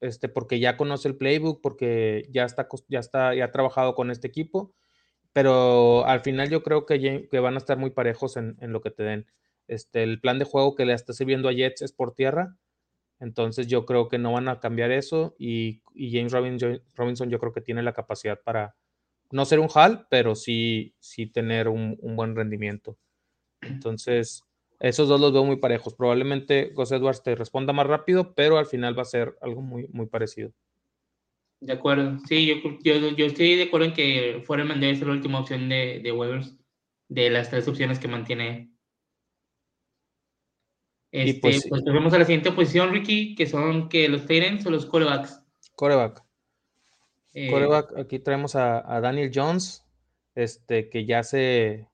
Este, 0.00 0.28
porque 0.28 0.58
ya 0.60 0.76
conoce 0.76 1.08
el 1.08 1.16
playbook, 1.16 1.60
porque 1.62 2.26
ya 2.30 2.44
está, 2.44 2.68
ya 2.88 3.00
está, 3.00 3.34
ya 3.34 3.46
ha 3.46 3.52
trabajado 3.52 3.94
con 3.94 4.10
este 4.10 4.26
equipo. 4.26 4.74
Pero 5.34 6.06
al 6.06 6.20
final 6.20 6.48
yo 6.48 6.62
creo 6.62 6.86
que, 6.86 7.28
que 7.30 7.38
van 7.38 7.54
a 7.54 7.58
estar 7.58 7.76
muy 7.76 7.90
parejos 7.90 8.38
en, 8.38 8.56
lo 8.60 8.80
que 8.80 8.90
te 8.90 9.02
den. 9.02 9.26
Este, 9.66 10.02
el 10.02 10.20
plan 10.20 10.38
de 10.38 10.46
juego 10.46 10.74
que 10.74 10.86
le 10.86 10.94
está 10.94 11.12
sirviendo 11.12 11.48
a 11.48 11.52
Jets 11.52 11.82
es 11.82 11.92
por 11.92 12.14
tierra. 12.14 12.56
Entonces 13.20 13.66
yo 13.66 13.84
creo 13.84 14.08
que 14.08 14.18
no 14.18 14.32
van 14.32 14.48
a 14.48 14.58
cambiar 14.58 14.90
eso 14.90 15.34
y, 15.38 15.82
James 15.94 16.32
Robinson, 16.32 17.30
yo 17.30 17.38
creo 17.38 17.52
que 17.52 17.60
tiene 17.60 17.82
la 17.82 17.92
capacidad 17.92 18.40
para 18.42 18.74
no 19.30 19.44
ser 19.44 19.60
un 19.60 19.68
hall, 19.74 20.06
pero 20.10 20.34
sí, 20.34 20.94
sí 20.98 21.26
tener 21.26 21.68
un, 21.68 21.96
buen 22.00 22.36
rendimiento. 22.36 22.96
Entonces, 23.60 24.42
esos 24.80 25.08
dos 25.08 25.20
los 25.20 25.32
veo 25.32 25.44
muy 25.44 25.56
parejos. 25.56 25.94
Probablemente 25.94 26.70
Gus 26.74 26.92
Edwards 26.92 27.22
te 27.22 27.34
responda 27.34 27.72
más 27.72 27.86
rápido, 27.86 28.34
pero 28.34 28.58
al 28.58 28.66
final 28.66 28.96
va 28.96 29.02
a 29.02 29.06
ser 29.06 29.36
algo 29.40 29.62
muy, 29.62 29.88
muy 29.88 30.06
parecido. 30.06 30.52
De 31.60 31.72
acuerdo. 31.72 32.18
Sí, 32.28 32.46
yo, 32.46 32.56
yo, 32.82 33.26
estoy 33.26 33.56
de 33.56 33.64
acuerdo 33.64 33.86
en 33.86 33.94
que 33.94 34.42
Foreman 34.44 34.80
debe 34.80 34.96
ser 34.96 35.06
la 35.06 35.14
última 35.14 35.40
opción 35.40 35.68
de, 35.68 36.00
de 36.02 36.12
Weavers, 36.12 36.54
de 37.08 37.30
las 37.30 37.48
tres 37.48 37.66
opciones 37.66 37.98
que 37.98 38.08
mantiene 38.08 38.74
este, 41.14 41.40
pues, 41.40 41.68
pues 41.68 41.84
a 41.86 42.18
la 42.18 42.24
siguiente 42.24 42.50
posición, 42.50 42.90
Ricky, 42.90 43.36
que 43.36 43.46
son 43.46 43.88
que 43.88 44.08
los 44.08 44.26
Tyrants 44.26 44.66
o 44.66 44.70
los 44.70 44.84
corebacks. 44.84 45.40
Coreback. 45.76 46.24
Eh, 47.34 47.50
aquí 47.96 48.18
traemos 48.20 48.54
a, 48.54 49.00
Daniel 49.00 49.30
Jones, 49.34 49.84
este, 50.34 50.88
que 50.88 51.04
ya 51.04 51.22
se, 51.22 51.88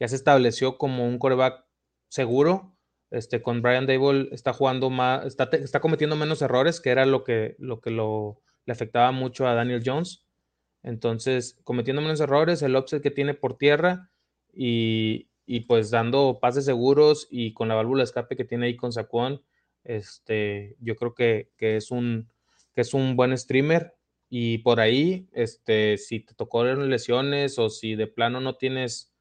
ya 0.00 0.08
se 0.08 0.16
estableció 0.16 0.78
como 0.78 1.06
un 1.06 1.18
coreback 1.18 1.64
seguro. 2.08 2.72
Este, 3.10 3.40
con 3.40 3.62
Brian 3.62 3.86
Dable 3.86 4.28
está 4.32 4.52
jugando 4.52 4.90
más, 4.90 5.24
está, 5.26 5.44
está 5.52 5.80
cometiendo 5.80 6.16
menos 6.16 6.42
errores, 6.42 6.80
que 6.80 6.90
era 6.90 7.06
lo 7.06 7.22
que, 7.22 7.54
lo 7.58 7.80
que 7.80 7.90
lo, 7.90 8.40
le 8.64 8.72
afectaba 8.72 9.12
mucho 9.12 9.46
a 9.46 9.54
Daniel 9.54 9.82
Jones. 9.84 10.24
Entonces, 10.82 11.58
cometiendo 11.64 12.02
menos 12.02 12.20
errores, 12.20 12.62
el 12.62 12.74
offset 12.74 13.02
que 13.02 13.10
tiene 13.10 13.34
por 13.34 13.56
tierra 13.58 14.10
y, 14.52 15.28
y 15.46 15.60
pues 15.60 15.90
dando 15.90 16.38
pases 16.40 16.64
seguros 16.64 17.28
y 17.30 17.54
con 17.54 17.68
la 17.68 17.74
válvula 17.74 18.00
de 18.00 18.04
escape 18.04 18.36
que 18.36 18.44
tiene 18.44 18.66
ahí 18.66 18.76
con 18.76 18.92
Saquon, 18.92 19.42
este, 19.84 20.76
yo 20.80 20.96
creo 20.96 21.14
que, 21.14 21.50
es 21.58 21.90
un, 21.92 22.28
que 22.74 22.80
es 22.80 22.92
un 22.92 23.14
buen 23.14 23.36
streamer 23.38 23.95
y 24.28 24.58
por 24.58 24.80
ahí, 24.80 25.28
este, 25.32 25.98
si 25.98 26.20
te 26.20 26.34
tocó 26.34 26.64
lesiones 26.64 27.58
o 27.58 27.70
si 27.70 27.94
de 27.94 28.06
plano 28.06 28.40
no 28.40 28.56
tienes, 28.56 29.14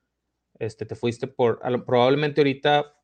este, 0.59 0.85
te 0.85 0.95
fuiste 0.95 1.27
por, 1.27 1.59
probablemente 1.85 2.41
ahorita, 2.41 2.95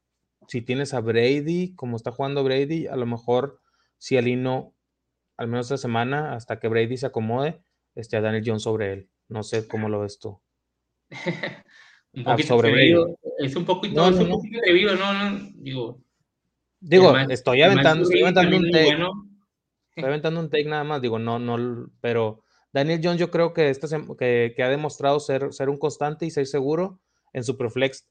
si 0.48 0.62
tienes 0.62 0.94
a 0.94 1.02
Brady, 1.02 1.76
como 1.76 1.98
está 1.98 2.12
jugando 2.12 2.44
Brady, 2.44 2.88
a 2.88 2.96
lo 2.96 3.06
mejor 3.06 3.62
si 3.98 4.18
alino, 4.18 4.74
al 5.38 5.48
menos 5.48 5.68
esta 5.68 5.78
semana, 5.78 6.34
hasta 6.34 6.60
que 6.60 6.68
Brady 6.68 6.98
se 6.98 7.06
acomode, 7.06 7.62
este, 7.94 8.18
a 8.18 8.22
Daniel 8.22 8.44
Jones 8.46 8.64
sobre 8.64 8.94
él. 8.94 9.10
No 9.28 9.44
sé 9.44 9.68
cómo 9.68 9.88
lo 9.88 10.02
ves 10.02 10.20
tú. 10.20 10.42
un 12.14 12.24
ah, 12.28 12.32
poquito 12.32 12.56
atrevido. 12.56 13.18
Es 13.38 13.56
un 13.56 13.66
poquito, 13.66 13.96
no, 13.96 14.12
no, 14.12 14.24
un 14.24 14.30
poquito 14.30 14.60
atrevido, 14.60 14.96
¿no? 14.96 15.14
no 15.14 15.50
digo, 15.56 16.04
digo 16.80 17.18
estoy 17.18 17.62
aventando, 17.62 18.04
estoy 18.04 18.24
aventando 18.24 18.58
un 18.58 18.72
take. 18.72 18.98
Estoy 19.96 20.06
aventando 20.06 20.40
un 20.40 20.50
take 20.50 20.66
nada 20.66 20.84
más, 20.84 21.02
digo, 21.02 21.20
no, 21.20 21.40
no, 21.40 21.90
pero 22.02 22.44
Daniel 22.74 23.02
Jones 23.04 23.20
yo 23.20 23.30
creo 23.30 23.54
que, 23.54 23.70
este, 23.70 23.88
que, 24.18 24.54
que 24.56 24.64
ha 24.64 24.70
demostrado 24.70 25.20
ser, 25.20 25.54
ser 25.54 25.70
un 25.70 25.78
constante 25.78 26.26
y 26.26 26.32
ser 26.32 26.48
seguro 26.48 27.02
en 27.34 27.44
su 27.44 27.58
Proflex, 27.58 28.08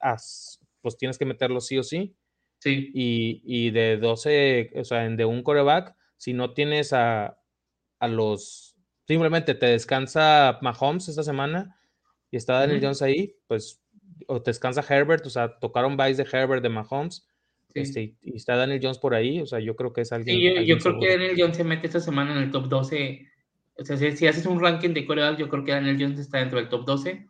pues 0.83 0.97
tienes 0.97 1.19
que 1.19 1.25
meterlo 1.25 1.61
sí 1.61 1.79
o 1.79 1.83
sí. 1.83 2.17
Sí. 2.59 2.91
Y, 2.93 3.43
y 3.45 3.71
de 3.71 3.97
12, 3.97 4.73
o 4.77 4.85
sea, 4.85 5.09
de 5.09 5.25
un 5.25 5.43
coreback, 5.43 5.95
si 6.19 6.35
no 6.35 6.53
tienes 6.53 6.93
a, 6.93 7.39
a 7.99 8.09
los, 8.09 8.77
simplemente 9.07 9.55
te 9.55 9.67
descansa 9.67 10.59
Mahomes 10.61 11.09
esta 11.09 11.23
semana 11.23 11.79
y 12.31 12.37
está 12.37 12.61
Daniel 12.61 12.81
Jones 12.83 13.03
ahí, 13.03 13.37
pues 13.47 13.83
o 14.27 14.43
te 14.43 14.51
descansa 14.51 14.85
Herbert, 14.87 15.25
o 15.27 15.31
sea, 15.31 15.59
tocaron 15.59 15.97
Vice 15.97 16.23
de 16.23 16.29
Herbert 16.31 16.63
de 16.63 16.69
Mahomes. 16.69 17.27
Este, 17.75 18.15
y 18.23 18.37
está 18.37 18.57
Daniel 18.57 18.81
Jones 18.83 18.99
por 18.99 19.15
ahí, 19.15 19.41
o 19.41 19.47
sea, 19.47 19.61
yo 19.61 19.77
creo 19.77 19.93
que 19.93 20.03
es 20.03 20.13
alguien. 20.13 20.37
Sí, 20.37 20.67
yo, 20.67 20.79
creo 20.79 20.99
que 20.99 21.09
Daniel 21.09 21.37
Jones 21.39 21.57
se 21.57 21.65
mete 21.65 21.87
esta 21.87 22.01
semana 22.01 22.33
en 22.33 22.43
el 22.43 22.51
top 22.51 22.69
12. 22.69 23.27
O 23.79 23.85
sea, 23.85 23.97
si, 23.97 24.27
haces 24.27 24.47
un 24.47 24.61
ranking 24.61 24.91
de 24.91 25.07
coreback, 25.07 25.39
yo 25.39 25.49
creo 25.49 25.65
que 25.65 25.73
Daniel 25.73 25.97
Jones 25.99 26.19
está 26.19 26.39
dentro 26.39 26.59
del 26.59 26.69
top 26.69 26.85
12. 26.85 27.27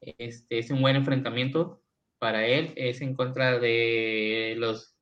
Este, 0.00 0.58
es 0.58 0.70
un 0.70 0.80
buen 0.80 0.96
enfrentamiento 0.96 1.82
para 2.18 2.46
él. 2.46 2.72
Es 2.76 3.00
en 3.00 3.14
contra 3.14 3.58
de 3.58 4.54
los. 4.58 4.94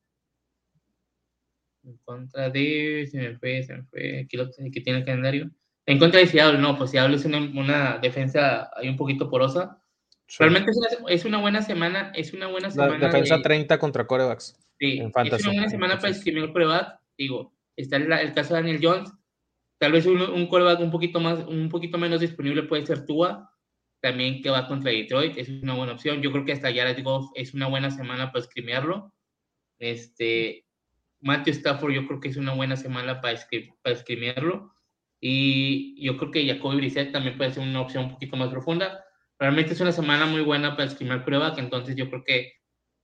En 1.83 1.99
contra 2.05 2.51
de. 2.51 3.09
Se 3.11 3.19
me 3.19 3.39
fue, 3.39 3.63
se 3.63 3.75
me 3.75 3.85
fue. 3.85 4.21
Aquí 4.21 4.37
lo 4.37 4.51
que 4.51 4.81
tiene 4.81 5.01
el 5.01 5.05
calendario. 5.05 5.51
En 5.87 5.99
contra 5.99 6.21
de 6.21 6.27
Seattle, 6.27 6.61
no, 6.61 6.79
pues 6.79 6.91
Seattle 6.91 7.17
es 7.17 7.25
una, 7.25 7.39
una 7.39 7.99
defensa 7.99 8.71
ahí 8.75 8.89
un 8.89 8.97
poquito 8.97 9.29
porosa 9.29 9.84
Realmente 10.39 10.71
es 11.09 11.25
una, 11.25 11.39
buena 11.39 11.63
semana, 11.63 12.13
es 12.15 12.33
una 12.33 12.49
buena 12.49 12.71
semana. 12.71 12.99
La 12.99 13.07
defensa 13.07 13.41
30 13.41 13.79
contra 13.79 14.07
corebacks. 14.07 14.57
Sí, 14.79 15.01
es 15.01 15.43
una 15.43 15.53
buena 15.53 15.69
semana 15.69 15.99
para 15.99 16.15
el 16.15 16.53
coreback. 16.53 17.01
Digo, 17.17 17.53
está 17.77 17.97
el, 17.97 18.13
el, 18.13 18.35
caso 18.35 18.55
de 18.55 18.61
Daniel 18.61 18.81
Jones. 18.83 19.13
Tal 19.79 19.93
vez 19.93 20.07
un, 20.07 20.21
un 20.21 20.47
coreback 20.47 20.81
un 20.81 20.91
poquito, 20.91 21.21
más, 21.21 21.45
un 21.47 21.69
poquito 21.69 21.99
menos 21.99 22.21
disponible 22.21 22.65
puede 22.65 22.87
ser 22.87 23.05
Tua, 23.05 23.53
también 24.01 24.43
que 24.43 24.51
va 24.51 24.67
contra 24.67 24.91
Detroit, 24.91 25.37
es 25.37 25.49
una 25.49 25.75
buena 25.75 25.93
opción. 25.93 26.21
Yo 26.23 26.33
creo 26.33 26.45
que 26.45 26.53
hasta 26.53 26.73
Jared 26.73 27.03
Goff 27.03 27.31
es 27.35 27.55
una 27.55 27.69
buena 27.69 27.91
semana 27.91 28.33
para 28.33 28.45
escribirlo. 28.45 29.13
Este, 29.79 30.67
Matthew 31.21 31.55
Stafford 31.55 31.93
yo 31.93 32.07
creo 32.07 32.21
que 32.21 32.29
es 32.29 32.37
una 32.37 32.55
buena 32.55 32.77
semana 32.77 33.21
para, 33.21 33.39
para 33.83 33.95
escribirlo. 33.95 34.75
Y 35.21 36.05
yo 36.05 36.19
creo 36.19 36.31
que 36.31 36.47
Jacoby 36.47 36.77
Brissett 36.77 37.13
también 37.13 37.37
puede 37.37 37.53
ser 37.53 37.63
una 37.63 37.81
opción 37.81 38.05
un 38.05 38.11
poquito 38.13 38.37
más 38.37 38.51
profunda. 38.51 39.04
Realmente 39.39 39.73
es 39.73 39.81
una 39.81 39.93
semana 39.93 40.27
muy 40.27 40.43
buena 40.43 40.77
para 40.77 40.89
escribir 40.89 41.25
prueba, 41.25 41.55
que 41.55 41.61
entonces 41.61 41.97
yo 41.97 42.09
creo 42.09 42.25
que 42.25 42.53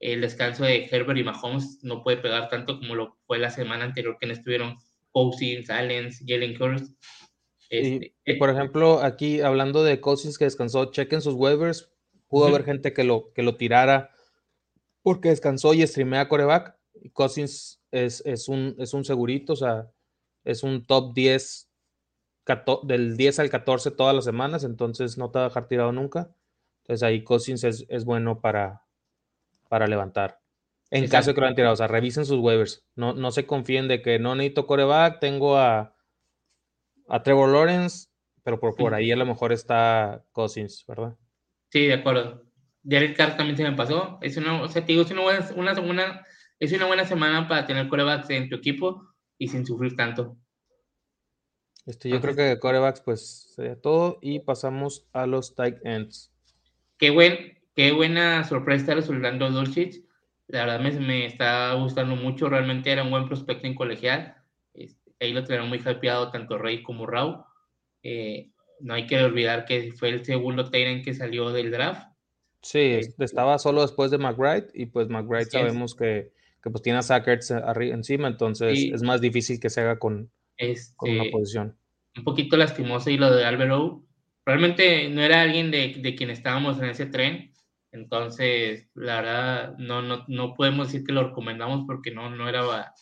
el 0.01 0.21
descanso 0.21 0.65
de 0.65 0.87
Herbert 0.91 1.19
y 1.19 1.25
Mahomes 1.25 1.79
no 1.83 2.03
puede 2.03 2.17
pegar 2.17 2.49
tanto 2.49 2.79
como 2.79 2.95
lo 2.95 3.19
fue 3.27 3.39
la 3.39 3.51
semana 3.51 3.85
anterior 3.85 4.17
que 4.19 4.27
no 4.27 4.33
estuvieron 4.33 4.77
Cousins, 5.11 5.69
Allens, 5.71 6.23
Jalen 6.27 6.61
Hurst. 6.61 6.95
Este, 7.69 8.15
y, 8.25 8.35
por 8.35 8.51
ejemplo, 8.51 9.01
aquí 9.01 9.41
hablando 9.41 9.85
de 9.85 10.01
Cousins 10.01 10.39
que 10.39 10.45
descansó, 10.45 10.91
chequen 10.91 11.21
sus 11.21 11.35
waivers. 11.35 11.91
Pudo 12.29 12.47
haber 12.47 12.65
gente 12.65 12.93
que 12.93 13.05
lo, 13.05 13.33
que 13.33 13.43
lo 13.43 13.57
tirara 13.57 14.11
porque 15.03 15.31
descansó 15.31 15.75
y 15.75 15.87
streamea 15.87 16.29
coreback. 16.29 16.77
Y 16.95 17.11
Cousins 17.11 17.83
es, 17.91 18.23
es, 18.25 18.49
un, 18.49 18.75
es 18.79 18.95
un 18.95 19.05
segurito, 19.05 19.53
o 19.55 19.57
sea, 19.57 19.91
es 20.45 20.63
un 20.63 20.85
top 20.85 21.15
10 21.15 21.70
del 22.85 23.17
10 23.17 23.39
al 23.41 23.51
14 23.51 23.91
todas 23.91 24.15
las 24.15 24.25
semanas, 24.25 24.65
entonces 24.65 25.19
no 25.19 25.31
te 25.31 25.39
va 25.39 25.47
a 25.47 25.49
dejar 25.49 25.69
tirado 25.69 25.93
nunca. 25.93 26.31
Entonces 26.83 27.03
ahí 27.03 27.23
Cousins 27.23 27.65
es, 27.65 27.87
es 27.89 28.05
bueno 28.05 28.41
para, 28.41 28.83
para 29.69 29.87
levantar. 29.87 30.41
En 30.91 31.07
caso 31.09 31.31
de 31.31 31.35
que 31.35 31.41
lo 31.41 31.47
hayan 31.47 31.55
tirado, 31.55 31.75
o 31.75 31.77
sea, 31.77 31.87
revisen 31.87 32.27
sus 32.27 32.41
waivers. 32.41 32.85
No, 32.97 33.15
no 33.15 33.31
se 33.31 33.47
confíen 33.47 33.87
de 33.87 34.03
que 34.03 34.19
no 34.19 34.35
necesito 34.35 34.67
coreback, 34.67 35.21
tengo 35.21 35.57
a, 35.57 35.95
a 37.09 37.23
Trevor 37.23 37.51
Lawrence, 37.51 38.09
pero 38.43 38.59
por, 38.59 38.75
por 38.75 38.95
ahí 38.95 39.13
a 39.13 39.17
lo 39.17 39.27
mejor 39.27 39.53
está 39.53 40.25
Cousins, 40.33 40.85
¿verdad? 40.89 41.17
Sí, 41.69 41.87
de 41.87 41.95
acuerdo. 41.95 42.43
Derek 42.83 43.17
Carr 43.17 43.37
también 43.37 43.57
se 43.57 43.63
me 43.63 43.77
pasó. 43.77 44.19
Es 44.21 44.37
una, 44.37 44.63
o 44.63 44.69
sea, 44.69 44.85
te 44.85 44.93
digo, 44.93 45.05
es 45.05 45.11
una 45.11 45.23
buena, 45.23 45.49
una, 45.55 45.81
una, 45.81 46.27
es 46.59 46.73
una 46.73 46.87
buena 46.87 47.05
semana 47.05 47.47
para 47.47 47.67
tener 47.67 47.89
corebacks 47.89 48.31
en 48.31 48.49
tu 48.49 48.57
equipo 48.57 49.07
y 49.39 49.49
sin 49.49 49.65
sufrir 49.65 49.95
tanto. 49.95 50.37
Este, 51.91 52.09
yo 52.09 52.21
creo 52.21 52.37
que 52.37 52.43
de 52.43 52.61
corebacks, 52.61 53.01
pues 53.01 53.53
sería 53.57 53.75
todo. 53.75 54.19
Y 54.23 54.39
pasamos 54.39 55.09
a 55.13 55.27
los 55.27 55.57
tight 55.57 55.79
ends. 55.85 56.31
Qué, 56.99 57.11
buen, 57.11 57.59
qué 57.75 57.91
buena 57.91 58.45
sorpresa 58.45 58.95
resultando 58.95 59.51
Dulcich. 59.51 60.05
La 60.47 60.67
verdad 60.67 60.81
me, 60.81 60.93
me, 61.01 61.27
está 61.27 61.75
gustando 61.75 62.15
mucho. 62.15 62.49
Realmente 62.49 62.93
era 62.93 63.03
un 63.03 63.11
buen 63.11 63.27
prospecto 63.27 63.67
en 63.67 63.75
colegial. 63.75 64.37
Este, 64.73 65.13
ahí 65.19 65.33
lo 65.33 65.43
tuvieron 65.43 65.69
muy 65.69 65.79
hypeado 65.79 66.31
tanto 66.31 66.59
Rey 66.59 66.85
como 66.85 67.07
Rau. 67.07 67.45
Eh, 68.05 68.53
no 68.79 68.95
hay 68.95 69.09
que 69.09 69.21
olvidar 69.21 69.65
que 69.65 69.93
fue 69.93 70.11
el 70.11 70.25
segundo 70.25 70.71
Tyrant 70.71 71.05
que 71.05 71.13
salió 71.13 71.51
del 71.51 71.73
draft. 71.73 72.09
Sí, 72.63 72.79
este, 72.79 73.25
estaba 73.25 73.59
solo 73.59 73.83
después 73.83 74.13
de 74.13 74.19
McBride 74.19 74.69
y 74.75 74.87
pues 74.87 75.09
McBride 75.09 75.47
sabemos 75.47 75.97
que, 75.97 76.31
que, 76.63 76.71
pues 76.71 76.83
tiene 76.83 77.01
a 77.01 77.03
Sackers 77.03 77.51
encima, 77.51 78.29
entonces 78.29 78.79
es 78.93 79.03
más 79.03 79.21
difícil 79.21 79.59
que 79.59 79.71
se 79.71 79.81
haga 79.81 79.99
con, 79.99 80.31
con 80.97 81.11
una 81.11 81.23
este, 81.23 81.33
posición. 81.33 81.80
Un 82.17 82.25
poquito 82.25 82.57
lastimoso 82.57 83.11
y 83.11 83.19
lo 83.19 83.35
de 83.35 83.45
Albero. 83.45 84.05
Realmente 84.45 85.09
no 85.09 85.23
era 85.23 85.43
alguien 85.43 85.71
de, 85.71 85.95
de, 85.99 86.15
quien 86.15 86.31
estábamos 86.31 86.79
en 86.79 86.91
ese 86.91 87.07
tren. 87.07 87.53
Entonces, 87.93 88.89
la 88.95 89.17
verdad, 89.17 89.75
no, 89.79 90.03
no, 90.03 90.25
no 90.29 90.55
podemos 90.55 90.89
decir 90.89 91.05
que 91.05 91.13
lo 91.13 91.29
recomendamos 91.29 91.85
porque 91.87 92.11
no, 92.11 92.31
no 92.31 92.49
era, 92.49 92.93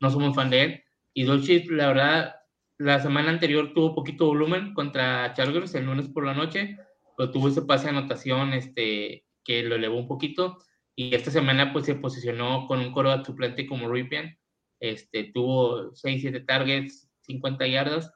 no 0.00 0.10
somos 0.10 0.34
fan 0.34 0.50
de 0.50 0.62
él. 0.62 0.84
Y 1.12 1.24
Dolce, 1.24 1.64
la 1.70 1.88
verdad, 1.88 2.36
la 2.78 3.00
semana 3.00 3.30
anterior 3.30 3.72
tuvo 3.72 3.94
poquito 3.94 4.26
volumen 4.26 4.74
contra 4.74 5.32
Chargers 5.34 5.74
el 5.74 5.86
lunes 5.86 6.08
por 6.08 6.26
la 6.26 6.34
noche, 6.34 6.76
pero 7.16 7.30
tuvo 7.30 7.48
ese 7.48 7.62
pase 7.62 7.84
de 7.84 7.96
anotación 7.96 8.52
este, 8.52 9.24
que 9.42 9.62
lo 9.62 9.76
elevó 9.76 9.96
un 9.96 10.08
poquito. 10.08 10.58
Y 10.94 11.14
esta 11.14 11.30
semana 11.30 11.72
pues 11.72 11.86
se 11.86 11.94
posicionó 11.94 12.66
con 12.66 12.80
un 12.80 12.92
coro 12.92 13.24
suplente 13.24 13.66
como 13.66 13.88
Ripien. 13.88 14.38
Este, 14.80 15.24
tuvo 15.32 15.92
6-7 15.92 16.44
targets, 16.46 17.10
50 17.20 17.66
yardas. 17.66 18.12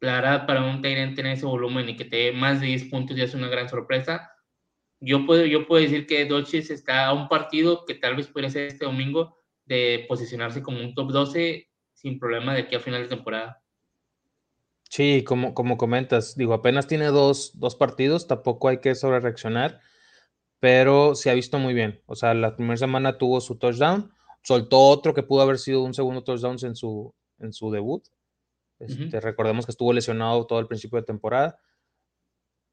La 0.00 0.14
verdad, 0.14 0.46
para 0.46 0.64
un 0.64 0.80
Tyrant 0.80 1.16
tener 1.16 1.32
ese 1.32 1.46
volumen 1.46 1.88
y 1.88 1.96
que 1.96 2.04
te 2.04 2.16
dé 2.16 2.32
más 2.32 2.60
de 2.60 2.68
10 2.68 2.84
puntos 2.84 3.16
ya 3.16 3.24
es 3.24 3.34
una 3.34 3.48
gran 3.48 3.68
sorpresa. 3.68 4.32
Yo 5.00 5.26
puedo, 5.26 5.44
yo 5.44 5.66
puedo 5.66 5.82
decir 5.82 6.06
que 6.06 6.24
Dodgers 6.24 6.70
está 6.70 7.06
a 7.06 7.12
un 7.12 7.28
partido 7.28 7.84
que 7.84 7.94
tal 7.94 8.16
vez 8.16 8.28
pudiera 8.28 8.50
ser 8.50 8.68
este 8.68 8.84
domingo 8.84 9.38
de 9.64 10.06
posicionarse 10.08 10.62
como 10.62 10.80
un 10.80 10.94
top 10.94 11.10
12 11.10 11.68
sin 11.92 12.18
problema 12.18 12.54
de 12.54 12.62
aquí 12.62 12.74
a 12.76 12.80
final 12.80 13.02
de 13.02 13.08
temporada. 13.08 13.62
Sí, 14.88 15.22
como, 15.24 15.52
como 15.52 15.76
comentas, 15.76 16.34
digo, 16.36 16.54
apenas 16.54 16.86
tiene 16.86 17.06
dos, 17.06 17.52
dos 17.58 17.76
partidos, 17.76 18.26
tampoco 18.26 18.68
hay 18.68 18.78
que 18.80 18.94
sobre 18.94 19.20
reaccionar, 19.20 19.80
pero 20.60 21.14
se 21.14 21.30
ha 21.30 21.34
visto 21.34 21.58
muy 21.58 21.74
bien. 21.74 22.02
O 22.06 22.16
sea, 22.16 22.32
la 22.34 22.56
primera 22.56 22.76
semana 22.78 23.18
tuvo 23.18 23.40
su 23.40 23.56
touchdown, 23.56 24.10
soltó 24.42 24.78
otro 24.78 25.12
que 25.12 25.22
pudo 25.22 25.42
haber 25.42 25.58
sido 25.58 25.82
un 25.82 25.92
segundo 25.92 26.24
touchdown 26.24 26.56
en 26.62 26.74
su, 26.74 27.14
en 27.38 27.52
su 27.52 27.70
debut. 27.70 28.04
Este, 28.78 29.20
recordemos 29.20 29.66
que 29.66 29.72
estuvo 29.72 29.92
lesionado 29.92 30.46
todo 30.46 30.60
el 30.60 30.66
principio 30.66 30.98
de 30.98 31.06
temporada. 31.06 31.58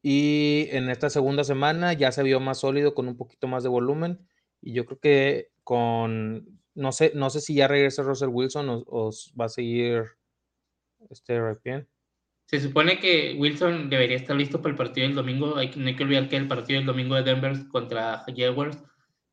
Y 0.01 0.67
en 0.71 0.89
esta 0.89 1.09
segunda 1.09 1.43
semana 1.43 1.93
ya 1.93 2.11
se 2.11 2.21
vio 2.21 2.39
más 2.39 2.59
sólido, 2.59 2.93
con 2.93 3.07
un 3.07 3.17
poquito 3.17 3.47
más 3.47 3.63
de 3.63 3.69
volumen. 3.69 4.27
Y 4.61 4.73
yo 4.73 4.85
creo 4.85 4.99
que 4.99 5.51
con, 5.63 6.61
no 6.75 6.91
sé, 6.91 7.11
no 7.15 7.29
sé 7.29 7.41
si 7.41 7.55
ya 7.55 7.67
regresa 7.67 8.03
Russell 8.03 8.29
Wilson 8.29 8.83
o, 8.85 9.11
va 9.39 9.45
a 9.45 9.49
seguir 9.49 10.03
este 11.09 11.39
bien. 11.63 11.87
Se 12.47 12.59
supone 12.59 12.99
que 12.99 13.35
Wilson 13.39 13.89
debería 13.89 14.17
estar 14.17 14.35
listo 14.35 14.61
para 14.61 14.71
el 14.71 14.77
partido 14.77 15.07
del 15.07 15.15
domingo. 15.15 15.57
Hay, 15.57 15.71
no 15.75 15.87
hay 15.87 15.95
que 15.95 16.03
olvidar 16.03 16.29
que 16.29 16.37
el 16.37 16.47
partido 16.47 16.77
del 16.77 16.85
domingo 16.85 17.15
de 17.15 17.23
Denver 17.23 17.67
contra 17.69 18.23
Jaguars 18.35 18.77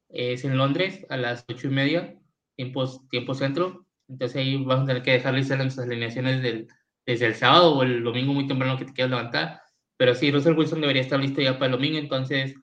es 0.08 0.44
en 0.44 0.56
Londres 0.56 1.04
a 1.10 1.18
las 1.18 1.44
ocho 1.48 1.68
y 1.68 1.70
media, 1.70 2.18
tiempo, 2.56 3.06
tiempo 3.10 3.34
centro. 3.34 3.81
Entonces 4.08 4.36
ahí 4.36 4.56
vamos 4.56 4.84
a 4.84 4.86
tener 4.86 5.02
que 5.02 5.12
dejar 5.12 5.34
listas 5.34 5.58
nuestras 5.58 5.86
alineaciones 5.86 6.42
del, 6.42 6.68
desde 7.06 7.26
el 7.26 7.34
sábado 7.34 7.74
o 7.74 7.82
el 7.82 8.02
domingo 8.02 8.32
muy 8.32 8.46
temprano 8.46 8.78
que 8.78 8.84
te 8.84 8.92
quieras 8.92 9.10
levantar. 9.10 9.60
Pero 9.96 10.14
sí, 10.14 10.30
Russell 10.30 10.56
Wilson 10.56 10.80
debería 10.80 11.02
estar 11.02 11.20
listo 11.20 11.40
ya 11.40 11.54
para 11.54 11.66
el 11.66 11.72
domingo, 11.72 11.98
entonces 11.98 12.54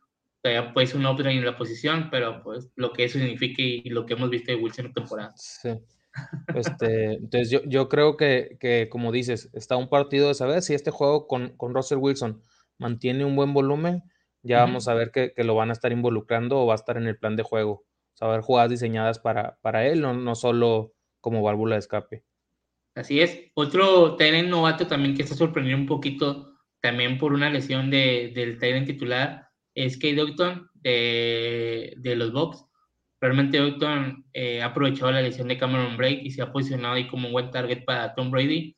todavía 0.42 0.74
puede 0.74 0.88
ser 0.88 0.98
un 0.98 1.06
upgrade 1.06 1.38
en 1.38 1.46
la 1.46 1.58
posición, 1.58 2.10
pero 2.10 2.42
pues 2.44 2.72
lo 2.76 2.92
que 2.94 3.06
eso 3.06 3.20
significa 3.20 3.62
y 3.62 3.90
lo 3.90 4.06
que 4.06 4.14
hemos 4.14 4.30
visto 4.30 4.52
de 4.52 4.58
Wilson 4.58 4.88
en 4.88 4.94
temporada. 4.94 5.34
Sí. 5.36 5.70
Este, 6.56 7.14
entonces 7.14 7.50
yo, 7.50 7.62
yo 7.66 7.88
creo 7.88 8.18
que, 8.18 8.58
que, 8.60 8.90
como 8.90 9.12
dices, 9.12 9.50
está 9.54 9.78
un 9.78 9.90
partido 9.90 10.28
de 10.28 10.34
saber 10.34 10.62
si 10.62 10.74
este 10.74 10.92
juego 10.92 11.28
con, 11.28 11.56
con 11.56 11.74
Russell 11.74 12.00
Wilson 12.00 12.42
mantiene 12.78 13.26
un 13.26 13.36
buen 13.36 13.54
volumen, 13.54 14.04
ya 14.42 14.62
vamos 14.62 14.88
a 14.88 14.94
ver 14.94 15.12
que, 15.12 15.34
que, 15.34 15.44
lo 15.44 15.56
van 15.56 15.70
a 15.70 15.74
estar 15.74 15.92
involucrando 15.92 16.60
o 16.60 16.66
va 16.66 16.74
a 16.74 16.76
estar 16.76 16.98
en 16.98 17.08
el 17.08 17.18
plan 17.18 17.36
de 17.36 17.44
juego. 17.44 17.84
Saber 18.14 18.42
jugadas 18.42 18.70
diseñadas 18.70 19.20
para, 19.20 19.58
para 19.62 19.86
él, 19.86 20.02
no, 20.02 20.14
no 20.14 20.36
solo 20.36 20.94
como 21.22 21.42
válvula 21.42 21.76
de 21.76 21.80
escape. 21.80 22.24
Así 22.96 23.22
es. 23.22 23.52
Otro 23.54 24.16
Tyrant 24.16 24.50
novato 24.50 24.88
también 24.88 25.16
que 25.16 25.24
está 25.24 25.36
sorprendiendo 25.36 25.82
un 25.82 25.88
poquito, 25.88 26.54
también 26.82 27.18
por 27.18 27.34
una 27.34 27.50
lesión 27.50 27.90
de, 27.90 28.32
del 28.34 28.58
Tyrant 28.60 28.88
titular, 28.88 29.48
es 29.76 29.96
Kate 29.98 30.16
Docton 30.16 30.70
de, 30.74 31.94
de 31.98 32.16
los 32.16 32.34
Bucks 32.34 32.66
realmente 33.22 33.58
Docton 33.58 34.26
eh, 34.34 34.62
ha 34.62 34.68
aprovechado 34.68 35.12
la 35.12 35.22
lesión 35.22 35.48
de 35.48 35.58
Cameron 35.58 35.98
Break 35.98 36.24
y 36.24 36.32
se 36.32 36.42
ha 36.42 36.52
posicionado 36.52 36.96
ahí 36.96 37.08
como 37.08 37.28
un 37.28 37.34
buen 37.34 37.52
target 37.52 37.84
para 37.86 38.14
Tom 38.16 38.32
Brady. 38.32 38.76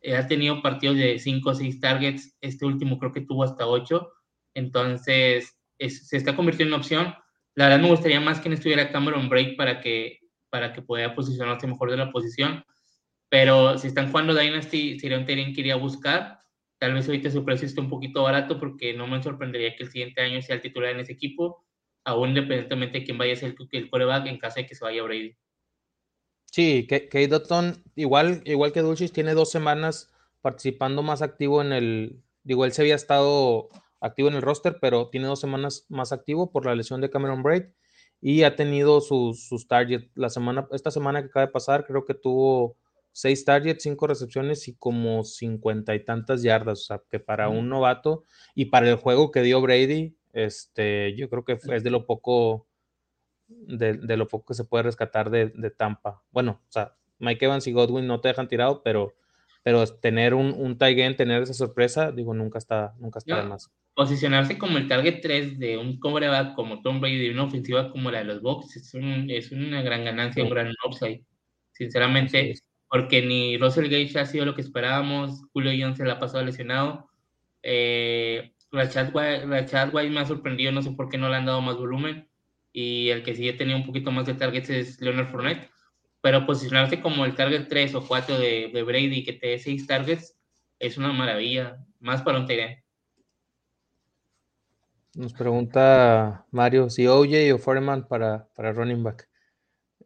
Eh, 0.00 0.16
ha 0.16 0.26
tenido 0.26 0.60
partidos 0.60 0.96
de 0.96 1.18
5 1.18 1.50
o 1.50 1.54
6 1.54 1.80
targets, 1.80 2.36
este 2.40 2.66
último 2.66 2.98
creo 2.98 3.12
que 3.12 3.22
tuvo 3.22 3.44
hasta 3.44 3.66
8, 3.66 4.12
entonces 4.54 5.56
se 5.78 6.16
está 6.16 6.36
convirtiendo 6.36 6.76
en 6.76 6.80
opción. 6.80 7.14
La 7.54 7.68
verdad 7.68 7.80
me 7.80 7.90
gustaría 7.90 8.20
más 8.20 8.40
que 8.40 8.48
no 8.48 8.54
estuviera 8.54 8.90
Cameron 8.90 9.28
Break 9.28 9.56
para 9.56 9.80
que, 9.80 10.18
para 10.54 10.72
que 10.72 10.82
pueda 10.82 11.16
posicionarse 11.16 11.66
mejor 11.66 11.90
de 11.90 11.96
la 11.96 12.12
posición, 12.12 12.64
pero 13.28 13.76
si 13.76 13.88
están 13.88 14.12
jugando 14.12 14.36
Dynasty, 14.36 15.00
sería 15.00 15.18
un 15.18 15.26
terreno 15.26 15.52
que 15.52 15.62
iría 15.62 15.74
a 15.74 15.78
buscar. 15.78 16.38
Tal 16.78 16.94
vez 16.94 17.08
ahorita 17.08 17.28
su 17.28 17.44
precio 17.44 17.66
esté 17.66 17.80
un 17.80 17.90
poquito 17.90 18.22
barato 18.22 18.60
porque 18.60 18.94
no 18.94 19.08
me 19.08 19.20
sorprendería 19.20 19.74
que 19.74 19.82
el 19.82 19.90
siguiente 19.90 20.20
año 20.20 20.40
sea 20.42 20.54
el 20.54 20.62
titular 20.62 20.92
en 20.92 21.00
ese 21.00 21.14
equipo 21.14 21.64
aún 22.04 22.28
independientemente 22.28 23.00
de 23.00 23.04
quién 23.04 23.18
vaya 23.18 23.32
a 23.32 23.36
ser 23.36 23.56
el, 23.72 23.90
coreback 23.90 24.26
en 24.26 24.38
caso 24.38 24.60
de 24.60 24.66
que 24.66 24.74
se 24.74 24.84
vaya 24.84 25.02
Brady. 25.02 25.36
Sí, 26.44 26.86
Kate 26.88 27.26
Dotton, 27.26 27.82
igual, 27.96 28.42
igual 28.44 28.72
que 28.72 28.82
Dulcis, 28.82 29.12
tiene 29.12 29.34
dos 29.34 29.50
semanas 29.50 30.12
participando 30.40 31.02
más 31.02 31.22
activo 31.22 31.60
en 31.62 31.72
el. 31.72 32.22
Digo, 32.44 32.64
él 32.64 32.72
se 32.72 32.82
había 32.82 32.94
estado 32.94 33.70
activo 34.00 34.28
en 34.28 34.34
el 34.34 34.42
roster, 34.42 34.78
pero 34.80 35.08
tiene 35.08 35.26
dos 35.26 35.40
semanas 35.40 35.86
más 35.88 36.12
activo 36.12 36.52
por 36.52 36.66
la 36.66 36.74
lesión 36.74 37.00
de 37.00 37.10
Cameron 37.10 37.42
Braid 37.42 37.64
y 38.20 38.42
ha 38.42 38.56
tenido 38.56 39.00
sus, 39.00 39.46
sus 39.46 39.66
targets. 39.68 40.08
La 40.14 40.30
semana, 40.30 40.66
esta 40.72 40.90
semana 40.90 41.20
que 41.20 41.26
acaba 41.26 41.46
de 41.46 41.52
pasar, 41.52 41.86
creo 41.86 42.04
que 42.04 42.14
tuvo 42.14 42.76
seis 43.14 43.44
targets, 43.44 43.84
cinco 43.84 44.06
recepciones 44.08 44.66
y 44.68 44.74
como 44.74 45.24
cincuenta 45.24 45.94
y 45.94 46.04
tantas 46.04 46.42
yardas. 46.42 46.80
O 46.80 46.84
sea, 46.84 47.02
que 47.10 47.20
para 47.20 47.48
un 47.48 47.68
novato 47.68 48.24
y 48.54 48.66
para 48.66 48.88
el 48.90 48.96
juego 48.96 49.30
que 49.30 49.42
dio 49.42 49.60
Brady, 49.60 50.16
Este, 50.32 51.14
yo 51.16 51.30
creo 51.30 51.44
que 51.44 51.52
es 51.52 51.84
de 51.84 51.90
lo 51.90 52.06
poco, 52.06 52.66
de, 53.46 54.16
lo 54.16 54.26
poco 54.26 54.46
que 54.46 54.54
se 54.54 54.64
puede 54.64 54.82
rescatar 54.82 55.30
de, 55.30 55.70
Tampa. 55.70 56.22
Bueno, 56.32 56.60
o 56.68 56.72
sea, 56.72 56.96
Mike 57.18 57.44
Evans 57.44 57.66
y 57.68 57.72
Godwin 57.72 58.06
no 58.08 58.20
te 58.20 58.28
dejan 58.28 58.48
tirado, 58.48 58.82
pero, 58.82 59.14
pero 59.64 59.84
tener 59.86 60.34
un, 60.34 60.52
un 60.52 60.76
tie 60.76 61.14
tener 61.14 61.42
esa 61.42 61.54
sorpresa, 61.54 62.12
digo, 62.12 62.34
nunca 62.34 62.58
está, 62.58 62.94
nunca 63.00 63.18
está 63.18 63.40
de 63.40 63.48
más. 63.48 63.72
Posicionarse 63.94 64.58
como 64.58 64.76
el 64.76 64.88
target 64.88 65.20
3 65.22 65.58
de 65.58 65.78
un 65.78 65.98
coreback 65.98 66.54
como 66.54 66.82
Tom 66.82 67.00
Brady 67.00 67.26
y 67.26 67.30
una 67.30 67.44
ofensiva 67.44 67.90
como 67.90 68.10
la 68.10 68.18
de 68.18 68.24
los 68.24 68.42
Bucks 68.42 68.76
es, 68.76 68.94
es 68.94 69.52
una 69.52 69.80
gran 69.80 70.04
ganancia, 70.04 70.44
un 70.44 70.50
gran 70.50 70.70
upside. 70.86 71.24
Sinceramente, 71.72 72.54
porque 72.90 73.22
ni 73.22 73.56
Russell 73.56 73.88
Gage 73.88 74.18
ha 74.18 74.26
sido 74.26 74.44
lo 74.44 74.54
que 74.54 74.60
esperábamos, 74.60 75.40
Julio 75.54 75.72
Jones 75.78 75.96
se 75.96 76.04
la 76.04 76.14
ha 76.14 76.20
pasado 76.20 76.44
lesionado. 76.44 77.08
Eh, 77.62 78.52
Rachad 78.70 79.14
White, 79.14 80.10
me 80.10 80.20
ha 80.20 80.26
sorprendido, 80.26 80.72
no 80.72 80.82
sé 80.82 80.90
por 80.90 81.08
qué 81.08 81.16
no 81.16 81.30
le 81.30 81.36
han 81.36 81.46
dado 81.46 81.62
más 81.62 81.76
volumen. 81.76 82.28
Y 82.70 83.08
el 83.08 83.22
que 83.22 83.34
sí 83.34 83.50
tenido 83.54 83.78
un 83.78 83.86
poquito 83.86 84.10
más 84.10 84.26
de 84.26 84.34
targets 84.34 84.68
es 84.68 85.00
Leonard 85.00 85.30
Fournette. 85.30 85.70
Pero 86.24 86.46
posicionarse 86.46 87.02
como 87.02 87.26
el 87.26 87.34
target 87.34 87.68
3 87.68 87.96
o 87.96 88.06
4 88.06 88.38
de, 88.38 88.70
de 88.72 88.82
Brady 88.82 89.22
que 89.24 89.34
te 89.34 89.48
dé 89.48 89.58
6 89.58 89.86
targets 89.86 90.34
es 90.78 90.96
una 90.96 91.12
maravilla, 91.12 91.76
más 92.00 92.22
para 92.22 92.38
un 92.38 92.46
TD. 92.46 92.82
Nos 95.16 95.34
pregunta 95.34 96.46
Mario 96.50 96.88
si 96.88 97.06
OJ 97.06 97.52
o 97.52 97.58
Foreman 97.58 98.08
para, 98.08 98.48
para 98.54 98.72
running 98.72 99.02
back. 99.02 99.28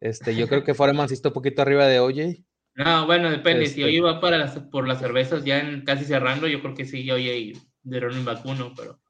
Este, 0.01 0.35
yo 0.35 0.49
creo 0.49 0.65
que 0.65 0.75
Foreman 0.75 1.07
sí 1.07 1.15
está 1.15 1.29
un 1.29 1.35
poquito 1.35 1.63
arriba 1.63 1.87
de 1.87 2.01
OJ. 2.01 2.43
No, 2.75 3.07
bueno, 3.07 3.31
depende. 3.31 3.67
Si 3.67 3.85
hoy 3.85 3.99
este 3.99 4.05
va 4.05 4.21
para 4.21 4.39
las, 4.39 4.59
por 4.59 4.89
las 4.89 4.99
cervezas 4.99 5.45
ya 5.45 5.61
en, 5.61 5.85
casi 5.85 6.05
cerrando, 6.05 6.49
yo 6.49 6.61
creo 6.61 6.75
que 6.75 6.85
sí, 6.85 7.09
hoy 7.13 7.57
de 7.85 8.01
running 8.01 8.25
back 8.25 8.45
uno, 8.45 8.75
pero. 8.77 9.01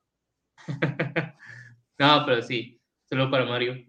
no, 1.98 2.24
pero 2.26 2.42
sí, 2.42 2.82
solo 3.08 3.30
para 3.30 3.46
Mario. 3.46 3.82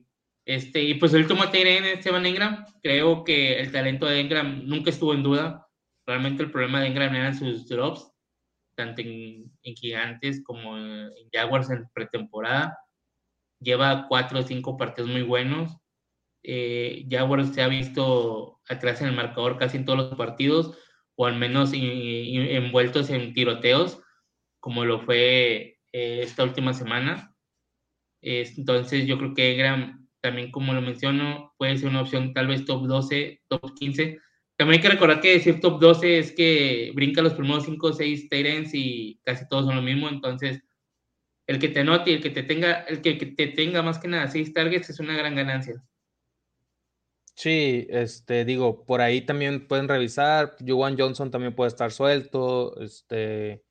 Este, 0.49 0.81
y 0.81 0.95
pues 0.95 1.13
el 1.13 1.21
último 1.21 1.43
en 1.53 1.85
Esteban 1.85 2.25
Engram. 2.25 2.65
Creo 2.81 3.23
que 3.23 3.59
el 3.59 3.71
talento 3.71 4.07
de 4.07 4.19
Engram 4.19 4.65
nunca 4.65 4.89
estuvo 4.89 5.13
en 5.13 5.21
duda. 5.21 5.67
Realmente 6.07 6.41
el 6.41 6.51
problema 6.51 6.81
de 6.81 6.87
Engram 6.87 7.13
eran 7.13 7.37
sus 7.37 7.67
drops, 7.67 8.11
tanto 8.75 9.01
en, 9.01 9.51
en 9.61 9.75
Gigantes 9.75 10.41
como 10.43 10.75
en 10.75 11.11
Jaguars 11.31 11.69
en 11.69 11.87
pretemporada. 11.93 12.79
Lleva 13.59 14.07
cuatro 14.07 14.39
o 14.39 14.41
cinco 14.41 14.75
partidos 14.75 15.11
muy 15.11 15.21
buenos 15.21 15.77
eh, 16.43 17.05
Jaguars 17.09 17.53
se 17.53 17.61
ha 17.61 17.67
visto 17.67 18.59
atrás 18.67 19.01
en 19.01 19.07
el 19.07 19.15
marcador 19.15 19.57
casi 19.57 19.77
en 19.77 19.85
todos 19.85 19.99
los 19.99 20.15
partidos, 20.15 20.77
o 21.15 21.25
al 21.25 21.35
menos 21.35 21.71
envueltos 21.73 23.09
en 23.09 23.33
tiroteos, 23.33 24.01
como 24.59 24.85
lo 24.85 25.01
fue 25.01 25.79
eh, 25.91 26.21
esta 26.23 26.43
última 26.43 26.73
semana. 26.73 27.35
entonces 28.21 29.05
yo 29.05 29.17
creo 29.17 29.33
que 29.33 29.55
Graham, 29.55 29.98
también 30.21 30.51
como 30.51 30.73
lo 30.73 30.81
menciono, 30.81 31.53
puede 31.57 31.77
ser 31.77 31.89
una 31.89 32.01
opción 32.01 32.33
tal 32.33 32.47
vez 32.47 32.65
top 32.65 32.87
12, 32.87 33.41
top 33.47 33.73
15. 33.75 34.19
También 34.57 34.79
hay 34.79 34.81
que 34.81 34.93
recordar 34.93 35.21
que 35.21 35.33
decir 35.33 35.59
top 35.59 35.79
12 35.79 36.19
es 36.19 36.31
que 36.33 36.91
brinca 36.93 37.21
los 37.21 37.33
primeros 37.33 37.65
5 37.65 37.87
o 37.87 37.93
6 37.93 38.29
Tyrants 38.29 38.71
y 38.73 39.19
casi 39.23 39.47
todos 39.47 39.65
son 39.65 39.75
lo 39.75 39.81
mismo, 39.81 40.09
entonces 40.09 40.61
el 41.47 41.57
que 41.57 41.69
te 41.69 41.79
anote 41.79 42.11
y 42.11 42.13
el 42.13 42.21
que 42.21 42.29
te 42.29 42.43
tenga, 42.43 42.81
el 42.81 43.01
que, 43.01 43.13
te 43.13 43.47
tenga 43.47 43.81
más 43.81 43.97
que 43.97 44.07
nada 44.07 44.27
6 44.27 44.53
targets 44.53 44.91
es 44.91 44.99
una 44.99 45.17
gran 45.17 45.33
ganancia. 45.33 45.83
Sí, 47.33 47.87
este, 47.89 48.45
digo, 48.45 48.85
por 48.85 49.01
ahí 49.01 49.21
también 49.21 49.67
pueden 49.67 49.87
revisar. 49.87 50.57
Juwan 50.59 50.95
Johnson 50.95 51.31
también 51.31 51.55
puede 51.55 51.69
estar 51.69 51.91
suelto. 51.91 52.79
Este, 52.81 53.63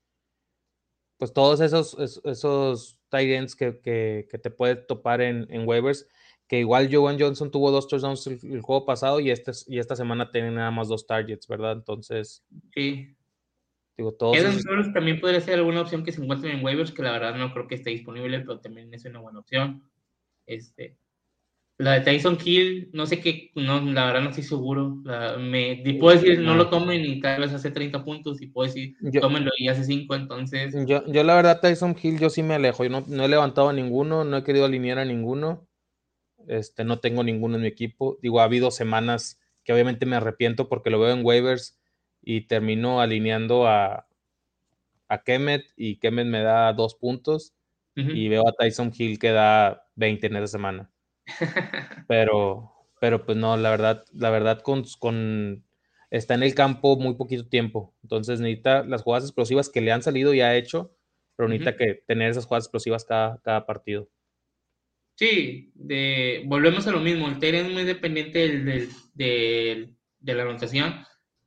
pues 1.18 1.32
todos 1.32 1.60
esos, 1.60 1.96
esos, 2.24 2.98
tight 3.10 3.30
ends 3.30 3.54
que, 3.54 3.78
que, 3.80 4.38
te 4.38 4.50
puede 4.50 4.74
topar 4.74 5.20
en, 5.20 5.46
waivers. 5.68 6.08
Que 6.48 6.60
igual 6.60 6.92
Juwan 6.92 7.20
Johnson 7.20 7.50
tuvo 7.50 7.70
dos 7.70 7.86
touchdowns 7.86 8.26
el, 8.26 8.62
juego 8.62 8.86
pasado 8.86 9.20
y, 9.20 9.30
este, 9.30 9.52
y 9.66 9.78
esta 9.78 9.94
semana 9.94 10.30
tiene 10.30 10.50
nada 10.50 10.70
más 10.70 10.88
dos 10.88 11.06
targets, 11.06 11.46
¿verdad? 11.46 11.72
Entonces. 11.72 12.42
Sí. 12.74 13.14
Digo, 13.98 14.12
todos. 14.12 14.36
también 14.94 15.20
podría 15.20 15.40
ser 15.40 15.54
alguna 15.54 15.82
opción 15.82 16.04
que 16.04 16.12
se 16.12 16.22
encuentre 16.22 16.52
en 16.52 16.64
waivers, 16.64 16.92
que 16.92 17.02
la 17.02 17.12
verdad 17.12 17.34
no 17.34 17.52
creo 17.52 17.66
que 17.66 17.74
esté 17.74 17.90
disponible, 17.90 18.40
pero 18.40 18.60
también 18.60 18.94
es 18.94 19.04
una 19.04 19.20
buena 19.20 19.40
opción. 19.40 19.82
Este. 20.46 20.96
La 21.78 21.92
de 21.92 22.00
Tyson 22.00 22.36
Kill, 22.36 22.90
no 22.92 23.06
sé 23.06 23.20
qué, 23.20 23.52
no, 23.54 23.80
la 23.80 24.06
verdad 24.06 24.22
no 24.22 24.30
estoy 24.30 24.42
seguro. 24.42 24.96
me, 25.38 25.80
puedo 26.00 26.18
decir, 26.18 26.40
no 26.40 26.56
lo 26.56 26.70
tomen 26.70 27.04
y 27.04 27.20
tal 27.20 27.40
vez 27.40 27.52
hace 27.52 27.70
30 27.70 28.04
puntos, 28.04 28.42
y 28.42 28.48
puedo 28.48 28.66
decir, 28.66 28.96
tómenlo 29.20 29.52
y 29.58 29.68
hace 29.68 29.84
5, 29.84 30.14
entonces. 30.16 30.74
Yo, 30.86 31.06
yo, 31.06 31.22
la 31.22 31.36
verdad, 31.36 31.60
Tyson 31.60 31.94
Hill, 32.00 32.18
yo 32.18 32.30
sí 32.30 32.42
me 32.42 32.54
alejo. 32.54 32.82
Yo 32.82 32.90
no, 32.90 33.04
no, 33.06 33.24
he 33.24 33.28
levantado 33.28 33.68
a 33.68 33.72
ninguno, 33.72 34.24
no 34.24 34.38
he 34.38 34.42
querido 34.42 34.64
alinear 34.64 34.98
a 34.98 35.04
ninguno. 35.04 35.67
Este, 36.48 36.84
no 36.84 37.00
tengo 37.00 37.22
ninguno 37.24 37.56
en 37.56 37.62
mi 37.62 37.68
equipo. 37.68 38.18
Digo, 38.22 38.40
ha 38.40 38.44
habido 38.44 38.70
semanas 38.70 39.40
que 39.64 39.72
obviamente 39.72 40.06
me 40.06 40.16
arrepiento 40.16 40.68
porque 40.68 40.90
lo 40.90 41.00
veo 41.00 41.12
en 41.14 41.24
waivers 41.24 41.78
y 42.22 42.42
termino 42.48 43.00
alineando 43.00 43.66
a, 43.68 44.08
a 45.08 45.22
Kemet 45.22 45.64
y 45.76 45.98
Kemet 45.98 46.26
me 46.26 46.42
da 46.42 46.72
dos 46.72 46.94
puntos 46.94 47.54
y 48.10 48.28
veo 48.28 48.46
a 48.48 48.52
Tyson 48.52 48.92
Hill 48.96 49.18
que 49.18 49.32
da 49.32 49.86
20 49.96 50.26
en 50.28 50.36
esa 50.36 50.46
semana. 50.48 50.90
Pero, 52.08 52.72
pero 53.00 53.24
pues 53.26 53.36
no, 53.36 53.56
la 53.56 53.70
verdad, 53.70 54.04
la 54.12 54.30
verdad 54.30 54.60
con, 54.62 54.84
con 54.98 55.64
está 56.10 56.34
en 56.34 56.42
el 56.42 56.54
campo 56.54 56.96
muy 56.96 57.14
poquito 57.14 57.46
tiempo. 57.48 57.94
Entonces 58.02 58.40
necesita 58.40 58.82
las 58.84 59.02
jugadas 59.02 59.24
explosivas 59.24 59.68
que 59.68 59.80
le 59.80 59.92
han 59.92 60.02
salido 60.02 60.34
y 60.34 60.40
ha 60.40 60.56
hecho, 60.56 60.94
pero 61.36 61.48
necesita 61.48 61.76
que 61.76 62.02
tener 62.06 62.30
esas 62.30 62.46
jugadas 62.46 62.64
explosivas 62.64 63.04
cada, 63.04 63.40
cada 63.42 63.66
partido. 63.66 64.08
Sí, 65.18 65.72
de, 65.74 66.44
volvemos 66.46 66.86
a 66.86 66.92
lo 66.92 67.00
mismo. 67.00 67.26
El 67.26 67.40
Tere 67.40 67.62
es 67.62 67.72
muy 67.72 67.82
dependiente 67.82 68.38
del, 68.38 68.88
de 69.14 70.34
la 70.34 70.42
anotación 70.44 70.94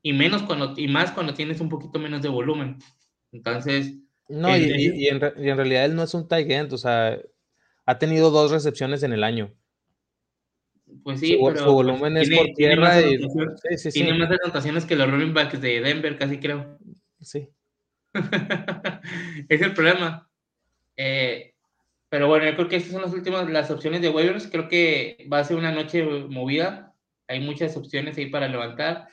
y 0.02 0.12
menos 0.12 0.42
cuando 0.42 0.74
y 0.76 0.88
más 0.88 1.12
cuando 1.12 1.32
tienes 1.32 1.58
un 1.58 1.70
poquito 1.70 1.98
menos 1.98 2.20
de 2.20 2.28
volumen. 2.28 2.76
Entonces. 3.32 3.94
No, 4.28 4.54
y, 4.54 4.64
y, 4.64 5.08
en, 5.08 5.20
y, 5.38 5.48
en, 5.48 5.56
realidad 5.56 5.86
él 5.86 5.94
no 5.96 6.02
es 6.02 6.12
un 6.12 6.28
tight 6.28 6.50
end, 6.50 6.70
o 6.74 6.76
sea, 6.76 7.18
ha 7.86 7.98
tenido 7.98 8.30
dos 8.30 8.50
recepciones 8.50 9.02
en 9.04 9.14
el 9.14 9.24
año. 9.24 9.54
Pues 11.02 11.20
sí, 11.20 11.38
su, 11.38 11.42
pero 11.42 11.72
volumen 11.72 12.18
es 12.18 12.28
por 12.28 12.48
tierra 12.54 13.00
y 13.00 13.16
tiene 13.90 14.18
más 14.18 14.30
anotaciones 14.30 14.84
que 14.84 14.96
los 14.96 15.10
running 15.10 15.32
backs 15.32 15.62
de 15.62 15.80
Denver, 15.80 16.18
casi 16.18 16.38
creo. 16.38 16.78
Sí. 17.22 17.48
es 19.48 19.62
el 19.62 19.72
problema. 19.72 20.28
Eh, 20.94 21.51
pero 22.12 22.28
bueno, 22.28 22.44
yo 22.44 22.54
creo 22.56 22.68
que 22.68 22.76
estas 22.76 22.92
son 22.92 23.00
las 23.00 23.14
últimas, 23.14 23.48
las 23.48 23.70
opciones 23.70 24.02
de 24.02 24.10
waivers. 24.10 24.46
Creo 24.46 24.68
que 24.68 25.26
va 25.32 25.38
a 25.38 25.44
ser 25.44 25.56
una 25.56 25.72
noche 25.72 26.04
movida. 26.04 26.94
Hay 27.26 27.40
muchas 27.40 27.74
opciones 27.74 28.18
ahí 28.18 28.26
para 28.26 28.48
levantar. 28.48 29.08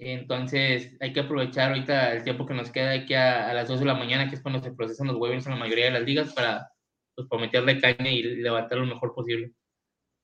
Entonces 0.00 0.96
hay 0.98 1.12
que 1.12 1.20
aprovechar 1.20 1.70
ahorita 1.70 2.14
el 2.14 2.24
tiempo 2.24 2.44
que 2.44 2.54
nos 2.54 2.72
queda 2.72 2.94
aquí 2.94 3.14
a, 3.14 3.48
a, 3.48 3.54
las 3.54 3.68
2 3.68 3.78
de 3.78 3.86
la 3.86 3.94
mañana, 3.94 4.28
que 4.28 4.34
es 4.34 4.42
cuando 4.42 4.60
se 4.60 4.72
procesan 4.72 5.06
los 5.06 5.18
waivers 5.18 5.46
en 5.46 5.52
la 5.52 5.58
mayoría 5.60 5.84
de 5.84 5.92
las 5.92 6.02
ligas, 6.02 6.34
para 6.34 6.68
pues, 7.14 7.28
meterle 7.40 7.80
caña 7.80 8.10
y 8.10 8.24
levantar 8.24 8.78
lo 8.78 8.86
mejor 8.86 9.14
posible. 9.14 9.52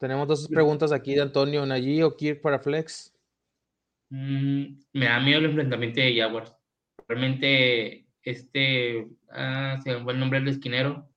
Tenemos 0.01 0.27
dos 0.27 0.49
preguntas 0.49 0.91
aquí 0.91 1.15
de 1.15 1.23
Antonio. 1.23 1.65
¿Nayi 1.65 2.03
o 2.03 2.17
Kirk 2.17 2.41
para 2.41 2.59
Flex? 2.59 3.15
Mm, 4.11 4.81
me 4.93 5.07
da 5.07 5.21
miedo 5.21 5.39
el 5.39 5.45
enfrentamiento 5.45 6.01
de 6.01 6.17
Jaguars. 6.17 6.53
Realmente, 7.07 8.09
este. 8.25 9.07
Ah, 9.31 9.79
se 9.85 9.93
me 9.95 10.03
fue 10.03 10.15
el 10.15 10.19
nombre 10.19 10.41
del 10.41 10.49
esquinero. 10.49 11.12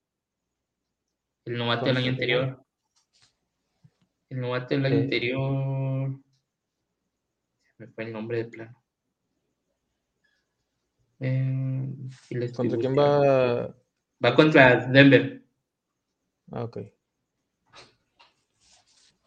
El 1.45 1.57
novato 1.57 1.85
del 1.85 1.97
año 1.97 2.09
anterior. 2.09 2.65
El 4.29 4.41
novato 4.41 4.75
del 4.75 4.85
año 4.85 4.97
anterior. 4.97 6.19
Se 7.63 7.73
me 7.77 7.87
fue 7.87 8.03
el 8.03 8.13
nombre 8.13 8.37
de 8.37 8.45
plano. 8.45 8.83
Eh, 11.19 11.93
¿Contra 12.55 12.77
quién 12.77 12.97
va? 12.97 13.75
Va 14.23 14.35
contra 14.35 14.87
Denver. 14.87 15.43
Ah, 16.51 16.63
ok. 16.63 16.77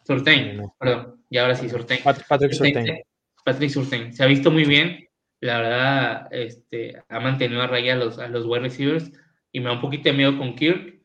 Surtain, 0.05 0.63
perdón, 0.79 1.23
y 1.29 1.37
ahora 1.37 1.55
sí, 1.55 1.69
Surtain. 1.69 2.01
Patrick 2.03 2.53
Surtain. 2.53 3.03
Patrick 3.45 3.71
Surtain. 3.71 4.13
Se 4.13 4.25
ha 4.25 4.27
visto 4.27 4.51
muy 4.51 4.65
bien, 4.65 5.07
la 5.41 5.61
verdad, 5.61 6.29
este, 6.31 7.03
ha 7.09 7.21
mantenido 7.21 7.61
a 7.61 7.67
raya 7.67 7.93
a 7.93 7.97
los, 7.97 8.19
a 8.19 8.29
los 8.29 8.47
wide 8.47 8.61
receivers 8.61 9.13
y 9.53 9.61
me 9.61 9.67
da 9.67 9.73
un 9.73 9.81
poquito 9.81 10.05
de 10.05 10.17
miedo 10.17 10.39
con 10.39 10.55
Kirk. 10.55 10.98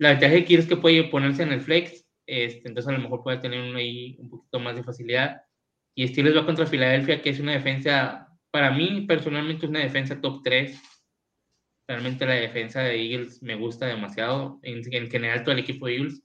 La 0.00 0.12
ventaja 0.12 0.32
de 0.32 0.44
Kirk 0.46 0.62
es 0.62 0.66
que 0.66 0.78
puede 0.78 1.04
ponerse 1.04 1.42
en 1.42 1.52
el 1.52 1.60
flex, 1.60 2.06
este, 2.26 2.66
entonces 2.66 2.88
a 2.88 2.96
lo 2.96 3.02
mejor 3.02 3.22
puede 3.22 3.36
tener 3.36 3.60
uno 3.60 3.76
ahí 3.76 4.16
un 4.18 4.30
poquito 4.30 4.58
más 4.58 4.74
de 4.74 4.82
facilidad. 4.82 5.42
Y 5.94 6.08
Steelers 6.08 6.36
va 6.36 6.46
contra 6.46 6.64
Filadelfia, 6.64 7.20
que 7.20 7.28
es 7.28 7.38
una 7.38 7.52
defensa, 7.52 8.26
para 8.50 8.70
mí 8.70 9.02
personalmente 9.06 9.66
es 9.66 9.70
una 9.70 9.80
defensa 9.80 10.18
top 10.18 10.40
3. 10.42 10.80
Realmente 11.86 12.24
la 12.24 12.34
defensa 12.34 12.80
de 12.80 12.96
Eagles 12.96 13.42
me 13.42 13.56
gusta 13.56 13.86
demasiado, 13.86 14.58
en, 14.62 14.80
en 14.90 15.10
general 15.10 15.42
todo 15.42 15.52
el 15.52 15.60
equipo 15.60 15.86
de 15.86 15.96
Eagles 15.96 16.22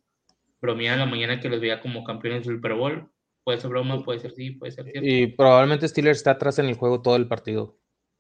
bromea 0.62 0.96
la 0.96 1.06
mañana 1.06 1.42
que 1.42 1.50
los 1.50 1.60
veía 1.60 1.82
como 1.82 2.06
campeones 2.06 2.46
del 2.46 2.56
Super 2.56 2.76
Bowl. 2.76 3.12
Puede 3.44 3.60
ser 3.60 3.70
broma, 3.70 4.02
puede 4.04 4.20
ser 4.22 4.32
sí, 4.32 4.52
puede 4.52 4.72
ser 4.72 4.86
cierto. 4.86 5.08
Y 5.08 5.28
probablemente 5.28 5.88
Steelers 5.88 6.20
está 6.20 6.32
atrás 6.32 6.60
en 6.60 6.68
el 6.68 6.76
juego 6.76 7.02
todo 7.02 7.18
el 7.18 7.28
partido. 7.28 7.78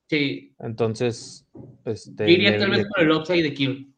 Sí. 0.10 0.54
Entonces, 0.60 1.48
este. 1.86 2.26
Yo 2.26 2.32
iría 2.32 2.58
tal 2.58 2.72
vez 2.72 2.86
por 2.88 3.04
el 3.04 3.12
upside 3.12 3.44
de 3.44 3.54
Kill. 3.54 3.95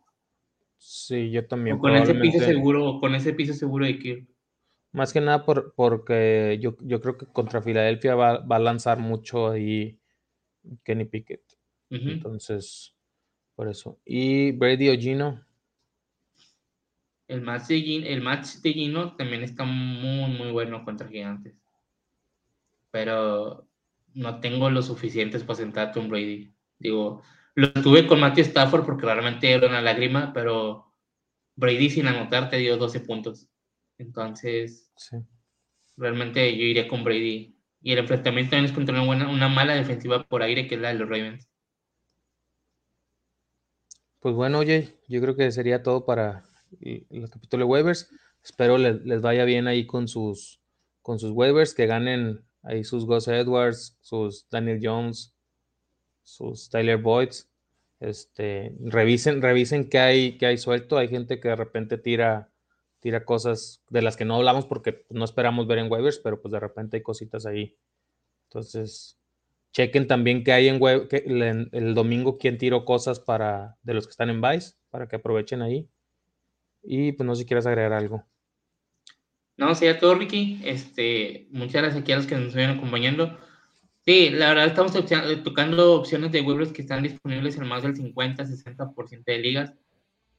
Sí, 0.78 1.32
yo 1.32 1.46
también. 1.48 1.80
con 1.80 1.96
ese 1.96 2.14
piso 2.16 2.40
seguro, 2.40 3.00
con 3.00 3.16
ese 3.16 3.34
piso 3.34 3.54
seguro 3.54 3.86
de 3.86 4.00
Kirk. 4.00 4.28
Más 4.92 5.12
que 5.12 5.22
nada 5.22 5.44
por, 5.44 5.74
porque 5.76 6.58
yo, 6.62 6.76
yo 6.82 7.02
creo 7.02 7.18
que 7.18 7.26
contra 7.28 7.62
Filadelfia 7.62 8.16
va, 8.16 8.40
va, 8.40 8.56
a 8.56 8.60
lanzar 8.60 9.00
mucho 9.00 9.50
ahí 9.50 10.00
Kenny 10.84 11.06
Pickett. 11.06 11.44
Entonces, 11.90 12.96
por 13.56 13.68
eso. 13.68 14.00
¿Y 14.06 14.52
Brady 14.52 14.90
o 14.90 14.98
Gino? 14.98 15.44
El 17.28 17.42
match, 17.42 17.68
de 17.68 17.82
Gino, 17.82 18.06
el 18.06 18.22
match 18.22 18.56
de 18.62 18.74
Gino 18.74 19.16
también 19.16 19.44
está 19.44 19.66
muy, 19.66 20.32
muy 20.32 20.52
bueno 20.52 20.84
contra 20.86 21.08
Gigantes. 21.08 21.56
Pero 22.92 23.68
no 24.14 24.40
tengo 24.40 24.70
lo 24.70 24.82
suficientes 24.82 25.44
para 25.44 25.58
sentar 25.58 25.90
a 25.90 25.92
Tom 25.92 26.08
Brady. 26.08 26.54
Digo, 26.80 27.24
lo 27.58 27.74
tuve 27.74 28.06
con 28.06 28.20
Matthew 28.20 28.44
Stafford 28.44 28.86
porque 28.86 29.08
realmente 29.08 29.52
era 29.52 29.68
una 29.68 29.82
lágrima, 29.82 30.32
pero 30.32 30.94
Brady 31.56 31.90
sin 31.90 32.06
anotar 32.06 32.52
te 32.52 32.58
dio 32.58 32.78
12 32.78 33.00
puntos. 33.00 33.50
Entonces, 33.98 34.92
realmente 35.96 36.56
yo 36.56 36.64
iría 36.64 36.88
con 36.88 37.04
Brady. 37.04 37.58
Y 37.82 37.94
el 37.94 37.98
enfrentamiento 37.98 38.52
también 38.52 38.66
es 38.66 38.74
contra 38.74 38.94
una, 38.94 39.06
buena, 39.06 39.30
una 39.30 39.50
mala 39.50 39.74
defensiva 39.74 40.24
por 40.24 40.44
aire 40.44 40.68
que 40.68 40.76
es 40.76 40.82
la 40.82 40.90
de 40.90 41.00
los 41.00 41.10
Ravens. 41.10 41.50
Pues 44.20 44.36
bueno, 44.36 44.60
oye, 44.60 44.96
yo 45.08 45.20
creo 45.20 45.36
que 45.36 45.52
sería 45.52 45.82
todo 45.82 46.06
para 46.06 46.44
el, 46.80 47.28
capítulo 47.32 47.66
de 47.66 47.72
waivers. 47.72 48.08
Espero 48.44 48.78
les, 48.78 49.04
les, 49.04 49.22
vaya 49.22 49.46
bien 49.46 49.66
ahí 49.66 49.88
con 49.88 50.08
sus, 50.08 50.62
con 51.02 51.18
sus 51.18 51.32
waivers, 51.32 51.74
que 51.74 51.88
ganen 51.88 52.46
ahí 52.62 52.84
sus 52.84 53.08
Gus 53.08 53.28
Edwards, 53.28 53.98
sus 54.02 54.48
Daniel 54.52 54.80
Jones, 54.80 55.37
sus 56.28 56.70
Tyler 56.70 56.98
Boyds. 56.98 57.50
Este, 58.00 58.76
revisen, 58.84 59.42
revisen 59.42 59.90
qué 59.90 60.00
hay, 60.00 60.38
qué 60.38 60.48
hay 60.48 60.58
suelto. 60.58 60.98
Hay 60.98 61.08
gente 61.08 61.40
que 61.40 61.48
de 61.48 61.56
repente 61.56 61.98
tira, 61.98 62.52
tira 63.00 63.24
cosas 63.24 63.82
de 63.90 64.02
las 64.02 64.18
que 64.18 64.26
no 64.26 64.36
hablamos 64.36 64.66
porque 64.66 65.06
no 65.10 65.24
esperamos 65.24 65.68
ver 65.68 65.80
en 65.80 65.92
waivers, 65.92 66.20
pero 66.20 66.42
pues 66.42 66.52
de 66.52 66.60
repente 66.60 66.98
hay 66.98 67.04
cositas 67.04 67.46
ahí. 67.46 67.78
Entonces, 68.50 69.18
chequen 69.72 70.08
también 70.08 70.44
qué 70.44 70.52
hay 70.52 70.68
en 70.68 70.82
web, 70.82 71.08
el, 71.12 71.96
domingo 71.96 72.38
quién 72.38 72.58
tiró 72.58 72.84
cosas 72.84 73.20
para 73.20 73.78
de 73.84 73.94
los 73.94 74.06
que 74.06 74.12
están 74.12 74.30
en 74.30 74.42
Vice, 74.42 74.74
para 74.90 75.08
que 75.08 75.16
aprovechen 75.16 75.62
ahí. 75.62 75.90
Y 76.84 77.14
pues 77.14 77.26
no 77.26 77.36
sé 77.36 77.44
si 77.44 77.48
quieres 77.48 77.66
agregar 77.66 77.94
algo. 77.94 78.26
No, 79.56 79.74
sería 79.74 79.98
todo, 79.98 80.16
Ricky. 80.16 80.62
Este, 80.64 81.48
muchas 81.52 81.82
gracias 81.82 82.02
aquí 82.02 82.12
a 82.12 82.18
los 82.18 82.28
que 82.28 82.36
nos 82.36 82.48
están 82.50 82.78
acompañando. 82.78 83.38
Sí, 84.08 84.30
la 84.30 84.54
verdad 84.54 84.68
estamos 84.68 84.94
tocando 85.44 85.96
opciones 85.96 86.32
de 86.32 86.40
waivers 86.40 86.72
que 86.72 86.82
están 86.82 87.04
disponibles 87.04 87.58
en 87.58 87.68
más 87.68 87.84
del 87.84 87.94
50-60% 87.94 89.24
de 89.26 89.38
ligas. 89.38 89.74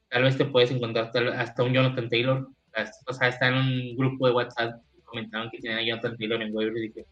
Tal 0.08 0.22
vez 0.22 0.38
te 0.38 0.46
puedes 0.46 0.70
encontrar 0.70 1.12
hasta 1.36 1.62
un 1.62 1.74
Jonathan 1.74 2.08
Taylor. 2.08 2.48
O 3.06 3.12
sea, 3.12 3.28
está 3.28 3.48
en 3.48 3.54
un 3.54 3.96
grupo 3.96 4.26
de 4.26 4.32
WhatsApp 4.32 4.80
comentaron 5.04 5.50
que 5.50 5.58
tienen 5.58 5.80
a 5.80 5.82
Jonathan 5.82 6.16
Taylor 6.16 6.42
en 6.42 6.54
waivers 6.54 6.84
y 6.84 6.90
que 6.92 7.06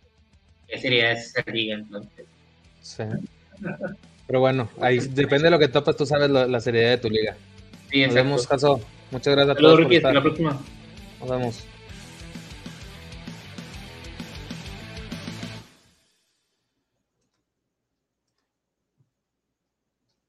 ¿qué 0.69 0.79
sería 0.79 1.13
esa 1.13 1.43
liga 1.51 1.75
entonces? 1.75 2.27
Sí. 2.81 3.05
Pero 4.27 4.41
bueno, 4.41 4.69
ahí 4.81 4.99
depende 5.11 5.45
de 5.45 5.51
lo 5.51 5.59
que 5.59 5.69
topas, 5.69 5.97
tú 5.97 6.07
sabes 6.07 6.31
la, 6.31 6.61
seriedad 6.61 6.91
de 6.91 6.99
tu 6.99 7.11
liga. 7.11 7.37
Sí, 7.91 8.07
Nos 8.07 8.15
vemos, 8.15 8.47
Caso. 8.47 8.81
Muchas 9.11 9.35
gracias 9.35 9.57
a 9.57 9.61
todos. 9.61 9.79
Ricky, 9.79 9.97
hasta 9.97 10.13
la 10.13 10.23
próxima. 10.23 10.61
Nos 11.21 11.31
vemos. 11.31 11.76